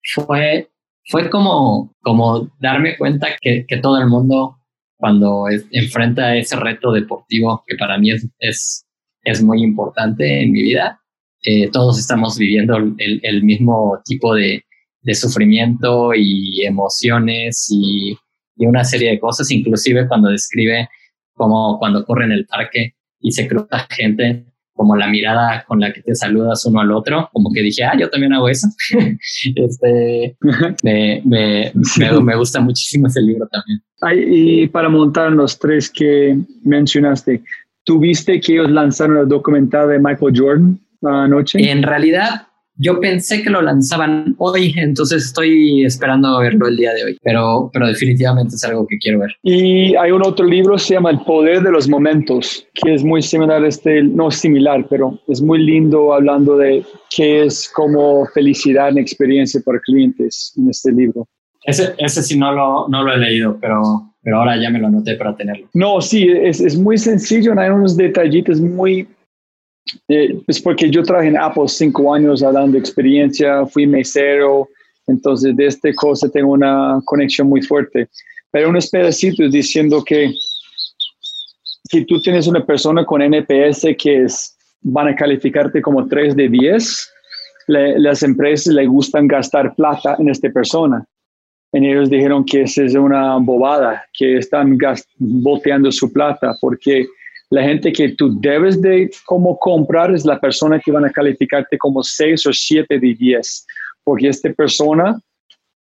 [0.04, 0.70] fue,
[1.10, 4.58] fue como, como darme cuenta que, que todo el mundo
[5.06, 8.88] cuando es- enfrenta ese reto deportivo que para mí es, es,
[9.24, 11.00] es muy importante en mi vida,
[11.44, 14.64] eh, todos estamos viviendo el, el mismo tipo de,
[15.04, 18.18] de sufrimiento y emociones y,
[18.58, 20.90] y una serie de cosas, inclusive cuando describe
[21.36, 24.46] como cuando corre en el parque y se cruza gente,
[24.76, 27.94] como la mirada con la que te saludas uno al otro, como que dije, ah,
[27.98, 28.68] yo también hago eso.
[29.56, 30.36] este,
[30.84, 33.82] me, me, me, me gusta muchísimo ese libro también.
[34.02, 37.42] Ay, y para montar los tres que mencionaste,
[37.86, 41.72] ¿tuviste que ellos lanzaron el documental de Michael Jordan anoche?
[41.72, 42.48] En realidad,
[42.78, 47.70] yo pensé que lo lanzaban hoy, entonces estoy esperando verlo el día de hoy, pero,
[47.72, 49.32] pero definitivamente es algo que quiero ver.
[49.44, 53.22] Y hay un otro libro, se llama El Poder de los Momentos, que es muy
[53.22, 56.84] similar a este, no similar, pero es muy lindo hablando de
[57.16, 61.28] qué es como felicidad en experiencia para clientes en este libro.
[61.64, 63.82] Ese, ese sí no lo, no lo he leído, pero,
[64.22, 65.68] pero ahora ya me lo anoté para tenerlo.
[65.74, 69.08] No, sí, es, es muy sencillo, hay unos detallitos muy...
[70.08, 74.68] Eh, es porque yo trabajé en Apple cinco años de experiencia, fui mesero,
[75.08, 78.10] entonces de esta cosa tengo una conexión muy fuerte.
[78.52, 80.34] Pero unos pedacitos diciendo que
[81.92, 86.50] si tú tienes una persona con NPS que es, van a calificarte como 3 de
[86.50, 87.12] 10,
[87.68, 91.06] le- las empresas le gustan gastar plata en esta persona.
[91.74, 94.78] Y ellos dijeron que esa es una bobada, que están
[95.18, 97.06] boteando su plata, porque
[97.56, 101.78] la gente que tú debes de como comprar es la persona que van a calificarte
[101.78, 103.66] como 6 o 7 de 10,
[104.04, 105.18] porque esta persona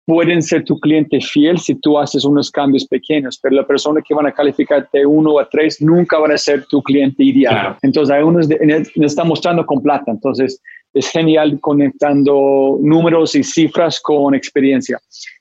[0.04, 4.14] pueden ser tu cliente fiel si tú haces unos cambios pequeños, pero la persona que
[4.14, 7.54] van a calificarte 1 a 3 nunca van a ser tu cliente ideal.
[7.54, 7.76] Claro.
[7.80, 8.48] Entonces, hay unos
[8.96, 10.60] nos está mostrando con plata, entonces
[10.92, 14.98] es genial conectando números y cifras con experiencia.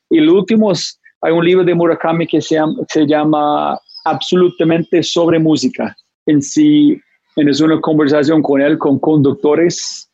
[0.10, 5.04] Y el último, es- hay un libro de Murakami que se llama, se llama Absolutamente
[5.04, 5.96] sobre música.
[6.26, 7.00] En sí,
[7.36, 10.10] en- una conversación con él, con conductores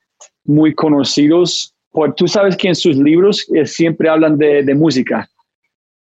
[0.46, 1.74] muy conocidos.
[1.92, 5.28] Pues tú sabes que en sus libros eh, siempre hablan de, de música,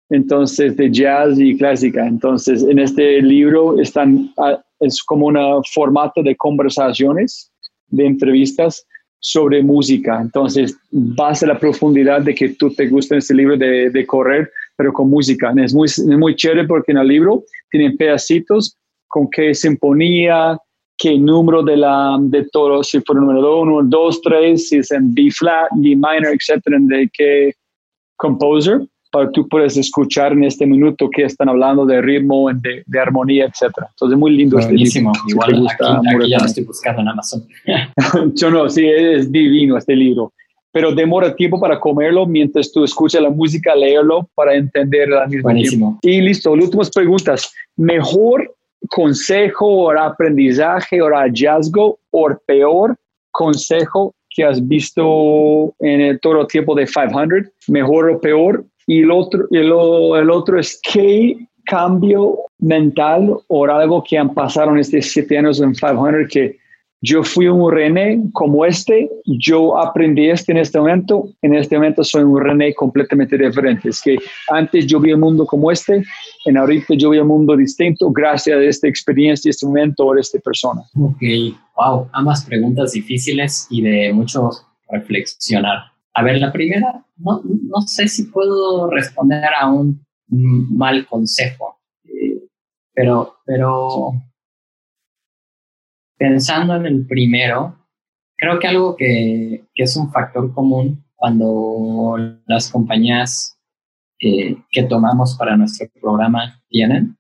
[0.09, 2.07] entonces de jazz y clásica.
[2.07, 4.33] Entonces, en este libro están,
[4.81, 7.51] es como un formato de conversaciones,
[7.89, 8.87] de entrevistas
[9.19, 10.21] sobre música.
[10.21, 14.51] Entonces, vas a la profundidad de que tú te gusta este libro de, de correr,
[14.77, 15.53] pero con música.
[15.63, 18.77] Es muy, es muy chévere porque en el libro tienen pedacitos
[19.11, 20.57] con qué sinfonía,
[20.97, 25.13] qué número de, la, de todo, si fue número 1, 2, 3, si es en
[25.13, 27.53] B flat, B minor, etcétera, de qué
[28.17, 32.85] composer, para que tú puedas escuchar en este minuto que están hablando de ritmo, de,
[32.87, 33.89] de armonía, etcétera.
[33.91, 35.11] Entonces, muy lindo este Buenísimo.
[35.11, 35.21] libro.
[35.21, 37.49] Si te Igual gusta aquí, aquí ya lo estoy buscando en Amazon.
[38.35, 40.33] Yo no, sí, es divino este libro.
[40.71, 45.43] Pero demora tiempo para comerlo mientras tú escuchas la música, leerlo para entender mismo tiempo.
[45.43, 45.99] Buenísimo.
[46.03, 47.53] Y listo, las últimas preguntas.
[47.77, 48.55] ¿Mejor
[48.89, 52.97] consejo o aprendizaje o hallazgo o peor
[53.31, 57.53] consejo que has visto en el, todo el tiempo de 500?
[57.69, 58.65] ¿Mejor o peor?
[58.87, 64.71] Y el otro, lo- el otro es qué cambio mental o algo que han pasado
[64.73, 66.59] en estos siete años en 500 que
[67.03, 72.05] yo fui un René como este, yo aprendí este en este momento, en este momento
[72.05, 73.89] soy un René completamente diferente.
[73.89, 74.19] Es que
[74.51, 76.03] antes yo vi el mundo como este,
[76.45, 80.39] en ahorita yo vi el mundo distinto gracias a esta experiencia, este momento o esta
[80.39, 80.83] persona.
[80.97, 81.23] Ok,
[81.77, 84.51] wow, ambas preguntas difíciles y de mucho
[84.89, 85.93] reflexionar.
[86.15, 92.41] A ver, la primera, no, no sé si puedo responder a un mal consejo, eh,
[92.95, 94.13] pero, pero
[96.17, 97.77] pensando en el primero,
[98.37, 103.60] creo que algo que, que es un factor común cuando las compañías
[104.21, 107.17] eh, que tomamos para nuestro programa tienen,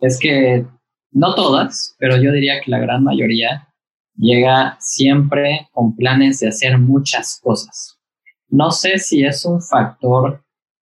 [0.00, 0.66] es que
[1.10, 3.68] no todas, pero yo diría que la gran mayoría
[4.16, 7.98] llega siempre con planes de hacer muchas cosas.
[8.48, 10.44] No sé si es un factor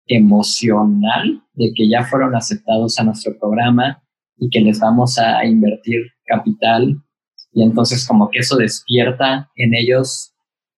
[0.07, 4.03] emocional de que ya fueron aceptados a nuestro programa
[4.38, 7.02] y que les vamos a invertir capital
[7.53, 10.34] y entonces como que eso despierta en ellos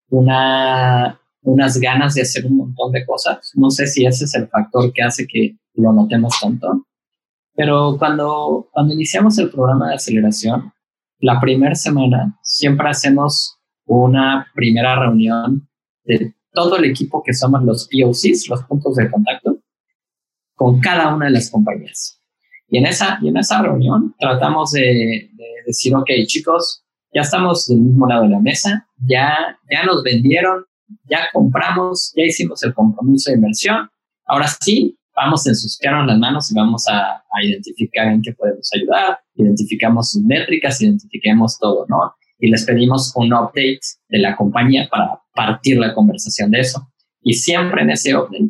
[0.10, 3.52] una unas ganas de hacer un montón de cosas.
[3.56, 6.86] No sé si ese es el factor que hace que lo notemos tanto,
[7.56, 10.72] pero cuando, cuando iniciamos el programa de aceleración,
[11.20, 15.68] la primera semana siempre hacemos una primera reunión
[16.04, 19.60] de todo el equipo que somos los POCs, los puntos de contacto,
[20.56, 22.20] con cada una de las compañías.
[22.68, 26.84] Y en esa, y en esa reunión tratamos de, de decir, ok, chicos,
[27.14, 30.66] ya estamos del mismo lado de la mesa, ya, ya nos vendieron,
[31.10, 33.90] ya compramos, ya hicimos el compromiso de inversión.
[34.26, 38.70] Ahora sí, vamos a ensuciarnos las manos y vamos a, a, identificar en qué podemos
[38.74, 42.14] ayudar, identificamos sus métricas, identifiquemos todo, ¿no?
[42.40, 43.80] Y les pedimos un update
[44.10, 46.88] de la compañía para partir la conversación de eso.
[47.22, 48.50] Y siempre en ese update,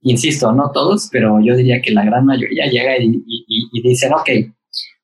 [0.00, 4.12] insisto, no todos, pero yo diría que la gran mayoría llega y, y, y dicen,
[4.12, 4.28] ok,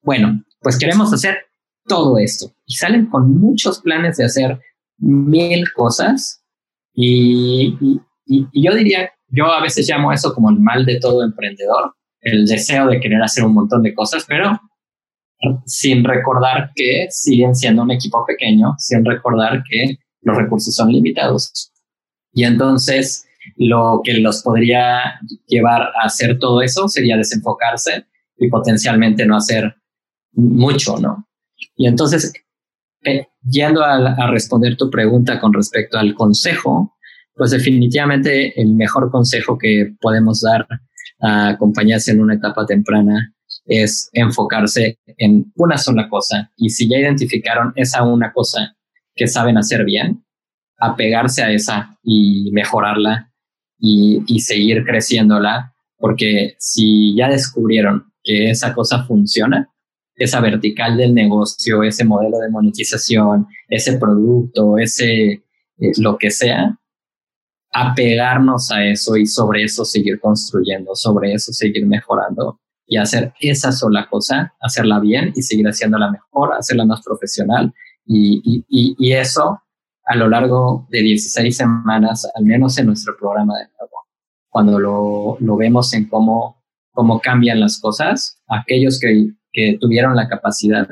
[0.03, 1.37] bueno, pues queremos hacer
[1.87, 2.53] todo esto.
[2.67, 4.61] Y salen con muchos planes de hacer
[4.99, 6.38] mil cosas.
[7.01, 7.79] Y,
[8.27, 12.89] yo diría yo a veces llamo eso como el mal de todo emprendedor, el deseo
[12.89, 14.59] de querer hacer un montón de cosas, pero
[15.65, 21.73] sin recordar que siguen siendo un equipo pequeño, sin recordar que los recursos son limitados.
[22.33, 23.27] Y entonces
[23.57, 28.07] lo que los podría llevar a hacer todo eso sería desenfocarse
[28.37, 29.77] y potencialmente no hacer
[30.33, 31.29] mucho, ¿no?
[31.77, 32.33] Y entonces,
[33.05, 36.97] eh, yendo a, responder tu pregunta con respecto al consejo,
[37.35, 40.67] pues definitivamente el mejor consejo que podemos dar
[41.21, 43.35] a compañías en una etapa temprana
[43.67, 46.51] es enfocarse en una sola cosa.
[46.57, 48.77] Y si ya identificaron esa una cosa
[49.15, 50.25] que saben hacer bien,
[50.79, 53.33] apegarse a esa y mejorarla
[53.79, 59.69] y, y seguir creciéndola, porque si ya descubrieron que esa cosa funciona,
[60.19, 66.79] esa vertical del negocio, ese modelo de monetización, ese producto, ese eh, lo que sea,
[67.73, 73.71] apegarnos a eso y sobre eso seguir construyendo, sobre eso seguir mejorando y hacer esa
[73.71, 77.73] sola cosa, hacerla bien y seguir haciéndola mejor, hacerla más profesional.
[78.07, 79.61] Y, y, y eso
[80.09, 84.07] a lo largo de 16 semanas, al menos en nuestro programa de nuevo,
[84.49, 90.29] cuando lo, lo vemos en cómo, cómo cambian las cosas, aquellos que, que tuvieron la
[90.29, 90.89] capacidad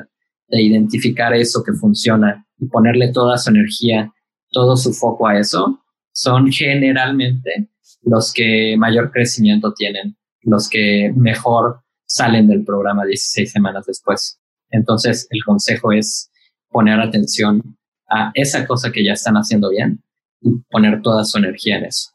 [0.47, 4.13] de identificar eso que funciona y ponerle toda su energía,
[4.51, 5.81] todo su foco a eso,
[6.11, 7.69] son generalmente
[8.01, 14.39] los que mayor crecimiento tienen, los que mejor salen del programa 16 semanas después.
[14.69, 16.31] Entonces, el consejo es
[16.69, 17.77] poner atención
[18.09, 20.01] a esa cosa que ya están haciendo bien
[20.41, 22.09] y poner toda su energía en eso.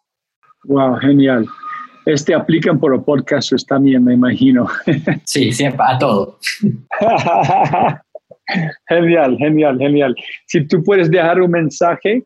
[0.65, 1.47] Wow, genial.
[2.05, 4.67] Este aplican por podcasts también, me imagino.
[5.25, 6.39] Sí, siempre, a todo.
[8.89, 10.17] genial, genial, genial.
[10.47, 12.25] Si tú puedes dejar un mensaje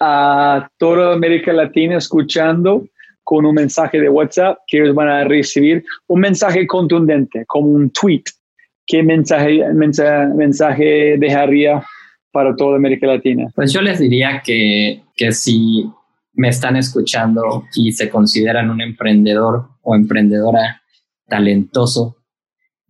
[0.00, 2.86] a toda América Latina escuchando
[3.24, 7.90] con un mensaje de WhatsApp que ellos van a recibir un mensaje contundente, como un
[7.90, 8.22] tweet.
[8.86, 11.84] ¿Qué mensaje, mensaje, mensaje dejaría
[12.32, 13.46] para toda América Latina?
[13.54, 15.90] Pues yo les diría que, que si
[16.38, 20.82] me están escuchando y se consideran un emprendedor o emprendedora
[21.26, 22.16] talentoso,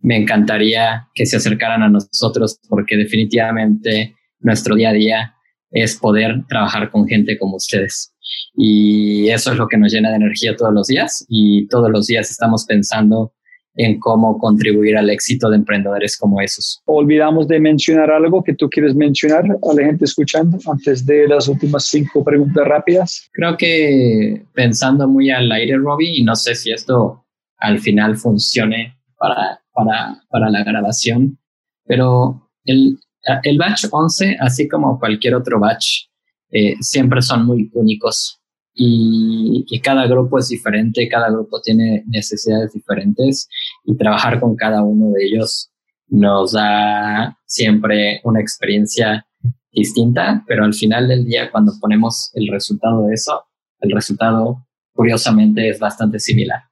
[0.01, 5.35] me encantaría que se acercaran a nosotros porque definitivamente nuestro día a día
[5.71, 8.13] es poder trabajar con gente como ustedes.
[8.53, 12.05] Y eso es lo que nos llena de energía todos los días y todos los
[12.05, 13.33] días estamos pensando
[13.79, 16.81] en cómo contribuir al éxito de emprendedores como esos.
[16.85, 21.47] Olvidamos de mencionar algo que tú quieres mencionar a la gente escuchando antes de las
[21.47, 23.29] últimas cinco preguntas rápidas.
[23.31, 27.25] Creo que pensando muy al aire, Robbie, y no sé si esto
[27.57, 31.39] al final funcione para, para, para la grabación,
[31.85, 32.99] pero el,
[33.43, 36.09] el batch 11, así como cualquier otro batch,
[36.51, 38.41] eh, siempre son muy únicos
[38.73, 43.49] y, y, cada grupo es diferente, cada grupo tiene necesidades diferentes
[43.83, 45.71] y trabajar con cada uno de ellos
[46.07, 49.25] nos da siempre una experiencia
[49.71, 53.43] distinta, pero al final del día cuando ponemos el resultado de eso,
[53.79, 56.63] el resultado curiosamente es bastante similar.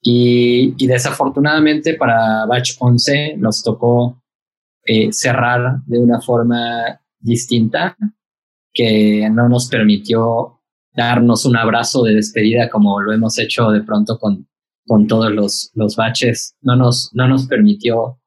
[0.00, 4.22] Y, desafortunadamente para Batch 11 nos tocó
[4.84, 7.96] eh, cerrar de una forma distinta
[8.72, 10.60] que no nos permitió
[10.94, 14.48] darnos un abrazo de despedida como lo hemos hecho de pronto con,
[14.88, 16.56] con todos los, los baches.
[16.62, 18.18] No nos, no nos permitió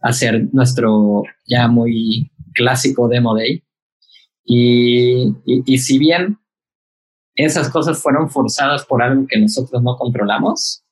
[0.00, 3.62] hacer nuestro ya muy clásico demo day.
[4.46, 6.38] Y, y, si bien
[7.34, 10.84] esas cosas fueron forzadas por algo que nosotros no controlamos,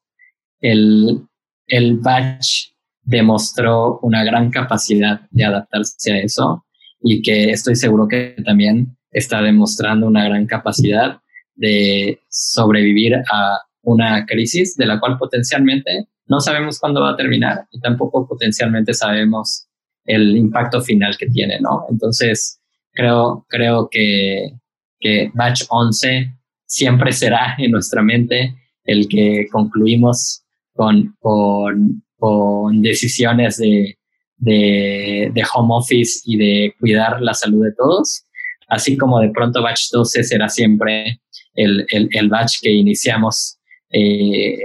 [0.61, 1.23] el,
[1.67, 2.73] el batch
[3.03, 6.65] demostró una gran capacidad de adaptarse a eso
[7.01, 11.21] y que estoy seguro que también está demostrando una gran capacidad
[11.55, 17.67] de sobrevivir a una crisis de la cual potencialmente no sabemos cuándo va a terminar
[17.71, 19.67] y tampoco potencialmente sabemos
[20.05, 21.85] el impacto final que tiene, ¿no?
[21.91, 22.61] Entonces,
[22.93, 24.53] creo, creo que,
[24.99, 26.33] que Batch 11
[26.65, 28.55] siempre será en nuestra mente
[28.85, 30.43] el que concluimos
[30.75, 33.99] con, con, con decisiones de,
[34.39, 38.25] de, de, home office y de cuidar la salud de todos,
[38.69, 41.21] así como de pronto Batch 12 será siempre
[41.55, 43.59] el, el, el batch que iniciamos
[43.93, 44.59] eh,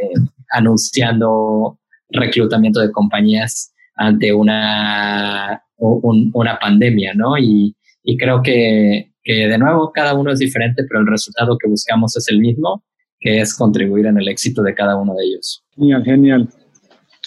[0.51, 1.79] anunciando
[2.09, 7.37] reclutamiento de compañías ante una, una pandemia, ¿no?
[7.37, 11.67] Y, y creo que, que, de nuevo cada uno es diferente, pero el resultado que
[11.67, 12.83] buscamos es el mismo,
[13.19, 15.63] que es contribuir en el éxito de cada uno de ellos.
[15.75, 16.49] Genial, genial.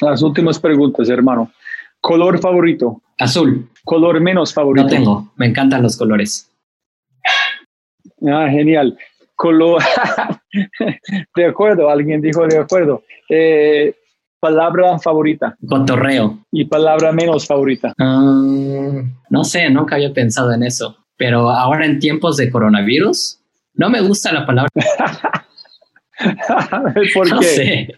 [0.01, 1.53] Las últimas preguntas, hermano.
[2.01, 3.03] ¿Color favorito?
[3.19, 3.69] Azul.
[3.85, 4.85] ¿Color menos favorito?
[4.85, 6.51] No tengo, me encantan los colores.
[8.27, 8.97] Ah, genial.
[9.35, 9.83] Color,
[11.37, 13.03] de acuerdo, alguien dijo de acuerdo.
[13.29, 13.95] Eh,
[14.41, 15.57] palabra favorita.
[15.67, 16.39] Cotorreo.
[16.51, 17.95] Y palabra menos favorita.
[17.99, 20.97] Um, no sé, nunca había pensado en eso.
[21.17, 23.39] Pero ahora en tiempos de coronavirus,
[23.75, 24.71] no me gusta la palabra.
[27.15, 27.31] ¿Por qué?
[27.31, 27.89] No sé.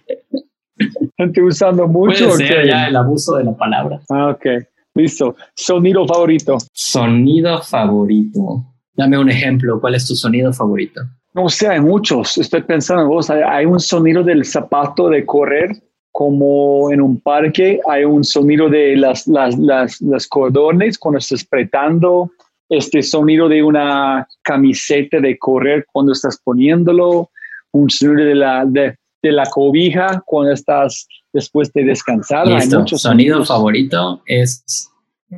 [1.16, 2.28] Gente usando mucho.
[2.28, 4.00] Puede ser ya el abuso de la palabra.
[4.10, 4.46] Ah, ok.
[4.94, 5.36] Listo.
[5.54, 6.58] Sonido favorito.
[6.72, 8.66] Sonido favorito.
[8.94, 9.80] Dame un ejemplo.
[9.80, 11.00] ¿Cuál es tu sonido favorito?
[11.34, 12.38] No sé, hay muchos.
[12.38, 13.30] Estoy pensando en vos.
[13.30, 15.82] Hay, hay un sonido del zapato de correr
[16.12, 21.42] como en un parque hay un sonido de las, las, las, las cordones cuando estás
[21.42, 22.30] apretando,
[22.68, 27.30] este sonido de una camiseta de correr cuando estás poniéndolo,
[27.72, 32.46] un sonido de la, de, de la cobija cuando estás después de descansar.
[32.46, 33.48] Hay muchos sonido sonidos.
[33.48, 34.90] favorito es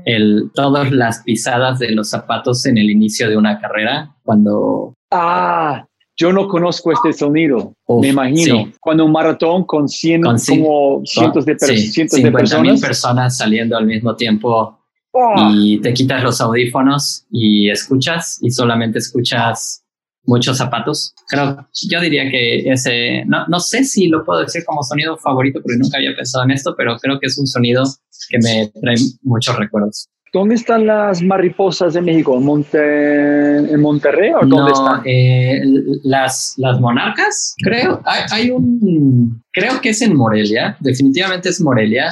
[0.05, 5.87] el, todas las pisadas de los zapatos en el inicio de una carrera, cuando Ah,
[6.17, 8.65] yo no conozco este sonido, Uf, me imagino.
[8.65, 8.73] sí.
[8.81, 12.81] Cuando un maratón con, cien, Con como cientos de, sí, cientos de 50.000 personas.
[12.81, 14.79] personas saliendo al mismo tiempo
[15.15, 15.51] ¡Ah!
[15.55, 19.85] y te quitas los audífonos y escuchas y solamente escuchas
[20.27, 21.15] muchos zapatos.
[21.29, 25.61] Creo, yo diría que ese, no, no sé si lo puedo decir como sonido favorito
[25.63, 27.83] porque nunca había pensado en esto, pero creo que es un sonido
[28.29, 30.09] que me trae muchos recuerdos.
[30.35, 32.37] ¿Dónde están las mariposas de México?
[32.37, 35.03] ¿En, Monte, en Monterrey o dónde No, están?
[35.05, 35.63] eh,
[36.03, 42.11] las, las monarcas, creo, hay, hay un, creo que es en Morelia, definitivamente es Morelia,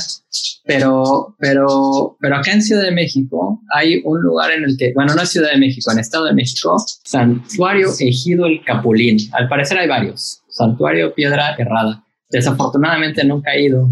[0.64, 5.16] pero, pero, pero acá en Ciudad de México hay un lugar en el que, bueno,
[5.16, 9.18] no es Ciudad de México, en Estado de México, Santuario Ejido el Capulín.
[9.32, 10.42] Al parecer hay varios.
[10.48, 12.04] Santuario Piedra Errada.
[12.30, 13.90] Desafortunadamente nunca he ido,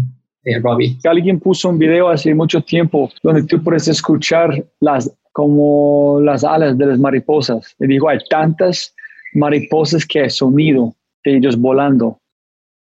[0.61, 0.97] Robbie.
[1.03, 6.77] Alguien puso un video hace mucho tiempo donde tú puedes escuchar las como las alas
[6.77, 7.75] de las mariposas.
[7.79, 8.93] Y digo, hay tantas
[9.33, 10.93] mariposas que hay sonido
[11.23, 12.17] de ellos volando.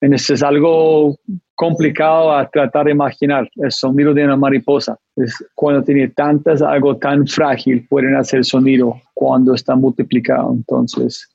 [0.02, 1.16] Eso es algo
[1.56, 4.98] complicado a tratar de imaginar, el sonido de una mariposa.
[5.16, 10.52] Es cuando tiene tantas, algo tan frágil, pueden hacer sonido cuando está multiplicado.
[10.54, 11.28] Entonces,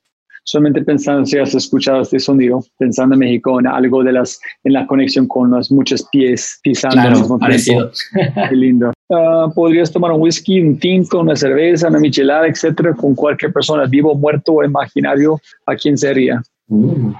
[0.44, 4.72] solamente pensando si has escuchado este sonido, pensando en México, en algo de las, en
[4.72, 7.90] la conexión con los muchos pies pisando Claro, parecido.
[8.48, 8.92] Qué lindo.
[9.10, 13.86] Ah, Podrías tomar un whisky, un tinto, una cerveza, una michelada, etcétera, con cualquier persona,
[13.86, 15.40] vivo, muerto o imaginario.
[15.66, 16.42] ¿A quién sería?
[16.68, 17.12] Uh,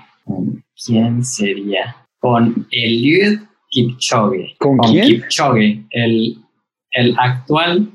[0.86, 1.97] ¿Quién sería?
[2.20, 3.40] Con Eliud
[3.70, 4.55] Kipchoge.
[4.59, 5.06] ¿Con quién?
[5.06, 6.36] Kipchoge, el,
[6.92, 7.88] el actual,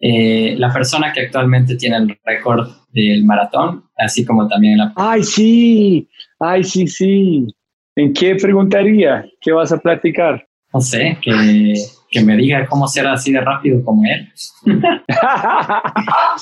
[0.00, 4.92] eh, la persona que actualmente tiene el récord del maratón, así como también la...
[4.96, 6.08] Ay, sí.
[6.38, 7.46] Ay, sí, sí.
[7.94, 9.26] ¿En qué preguntaría?
[9.40, 10.46] ¿Qué vas a platicar?
[10.72, 11.74] No sé, que,
[12.10, 14.28] que me diga cómo ser así de rápido como él.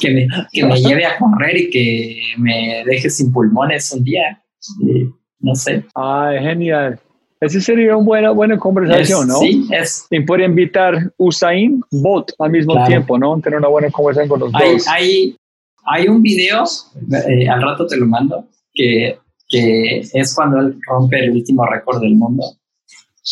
[0.00, 4.40] que, me, que me lleve a correr y que me deje sin pulmones un día.
[5.40, 5.84] No sé.
[5.94, 7.00] Ay, genial.
[7.40, 9.38] Esa sería una buena, buena conversación, Es- ¿no?
[9.40, 12.88] Sí, es, Y puede invitar Usain Bolt al mismo Claro.
[12.88, 13.40] tiempo, ¿no?
[13.40, 14.86] Tener una buena conversación con los hay, dos.
[14.88, 15.36] hay,
[15.84, 16.64] hay un video,
[17.28, 22.00] eh, al rato te lo mando, que, que es cuando él rompe el último récord
[22.00, 22.42] del mundo.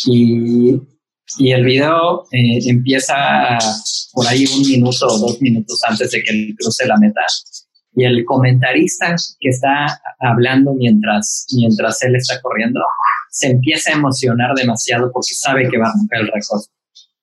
[0.07, 0.81] Y,
[1.39, 3.59] y el video eh, empieza
[4.12, 7.23] por ahí un minuto o dos minutos antes de que él cruce la meta.
[7.97, 12.81] Y el comentarista que está hablando mientras, mientras él está corriendo
[13.31, 16.62] se empieza a emocionar demasiado porque sabe que va a romper el récord.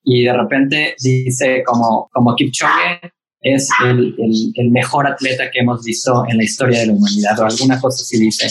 [0.04, 3.00] Y de repente dice como, como Kipchoge,
[3.44, 4.14] es el,
[4.56, 8.02] el, mejor atleta que hemos visto en la historia de la humanidad o alguna cosa
[8.02, 8.48] así dice.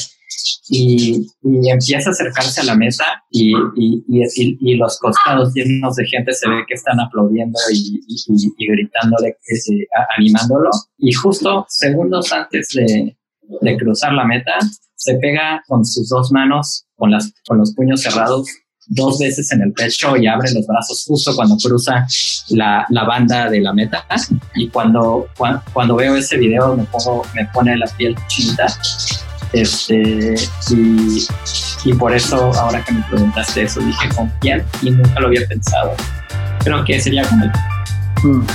[0.69, 6.05] Y, y empieza a acercarse a la mesa y, y, y, los costados llenos de
[6.05, 9.87] gente se ve que están aplaudiendo y, gritándole, eh,
[10.17, 10.69] animándolo.
[10.97, 13.17] Y justo segundos antes de,
[13.61, 14.57] de cruzar la meta,
[14.95, 18.47] se pega con sus dos manos, con, las, con los puños cerrados,
[18.87, 22.05] dos veces en el pecho y abre los brazos justo cuando cruza
[22.49, 24.05] la, la banda de la meta.
[24.55, 28.67] Y cuando, cuando, veo ese video me, pongo, me pone la piel chinita.
[29.53, 30.35] Este,
[30.71, 31.27] y,
[31.85, 35.47] y por eso, ahora que me preguntaste eso, dije con quién y nunca lo había
[35.47, 35.93] pensado.
[36.63, 37.51] Creo que sería con él.
[38.23, 38.45] Mm.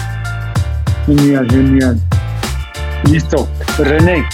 [1.07, 2.01] Genial, genial.
[3.05, 3.49] Listo.
[3.79, 4.25] René,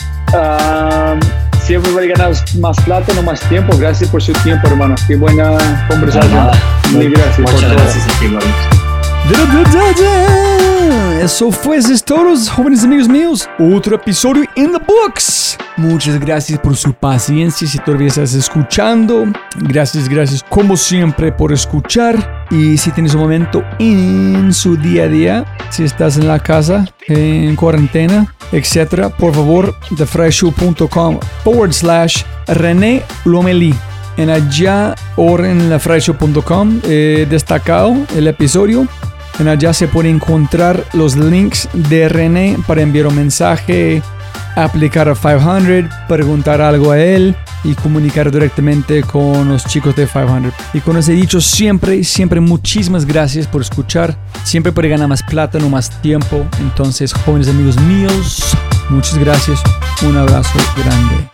[1.65, 3.77] siempre voy a ganar más plata, no más tiempo.
[3.77, 4.95] Gracias por su tiempo, hermano.
[5.07, 6.49] Qué buena conversación.
[6.93, 7.39] Muy gracias.
[7.41, 8.74] Muchas gracias
[11.23, 13.49] Eso fue todos, jóvenes amigos míos.
[13.59, 15.57] Otro episodio in the books.
[15.79, 19.25] Muchas gracias por su paciencia si todavía estás escuchando.
[19.57, 22.47] Gracias, gracias como siempre por escuchar.
[22.51, 26.85] Y si tienes un momento en su día a día, si estás en la casa,
[27.09, 33.75] en cuarentena, etcétera, por favor, thefryshow.com forward slash René Lomeli.
[34.19, 38.87] En allá o en lafryshow.com eh, destacado el episodio.
[39.39, 44.03] En allá se puede encontrar los links de René para enviar un mensaje,
[44.55, 47.35] aplicar a 500, preguntar algo a él
[47.65, 50.53] y comunicar directamente con los chicos de 500.
[50.73, 54.17] Y con ese dicho, siempre, siempre muchísimas gracias por escuchar.
[54.45, 56.47] Siempre puede ganar más plata, no más tiempo.
[56.61, 58.57] Entonces, jóvenes amigos míos,
[58.91, 59.61] muchas gracias.
[60.07, 61.34] Un abrazo grande.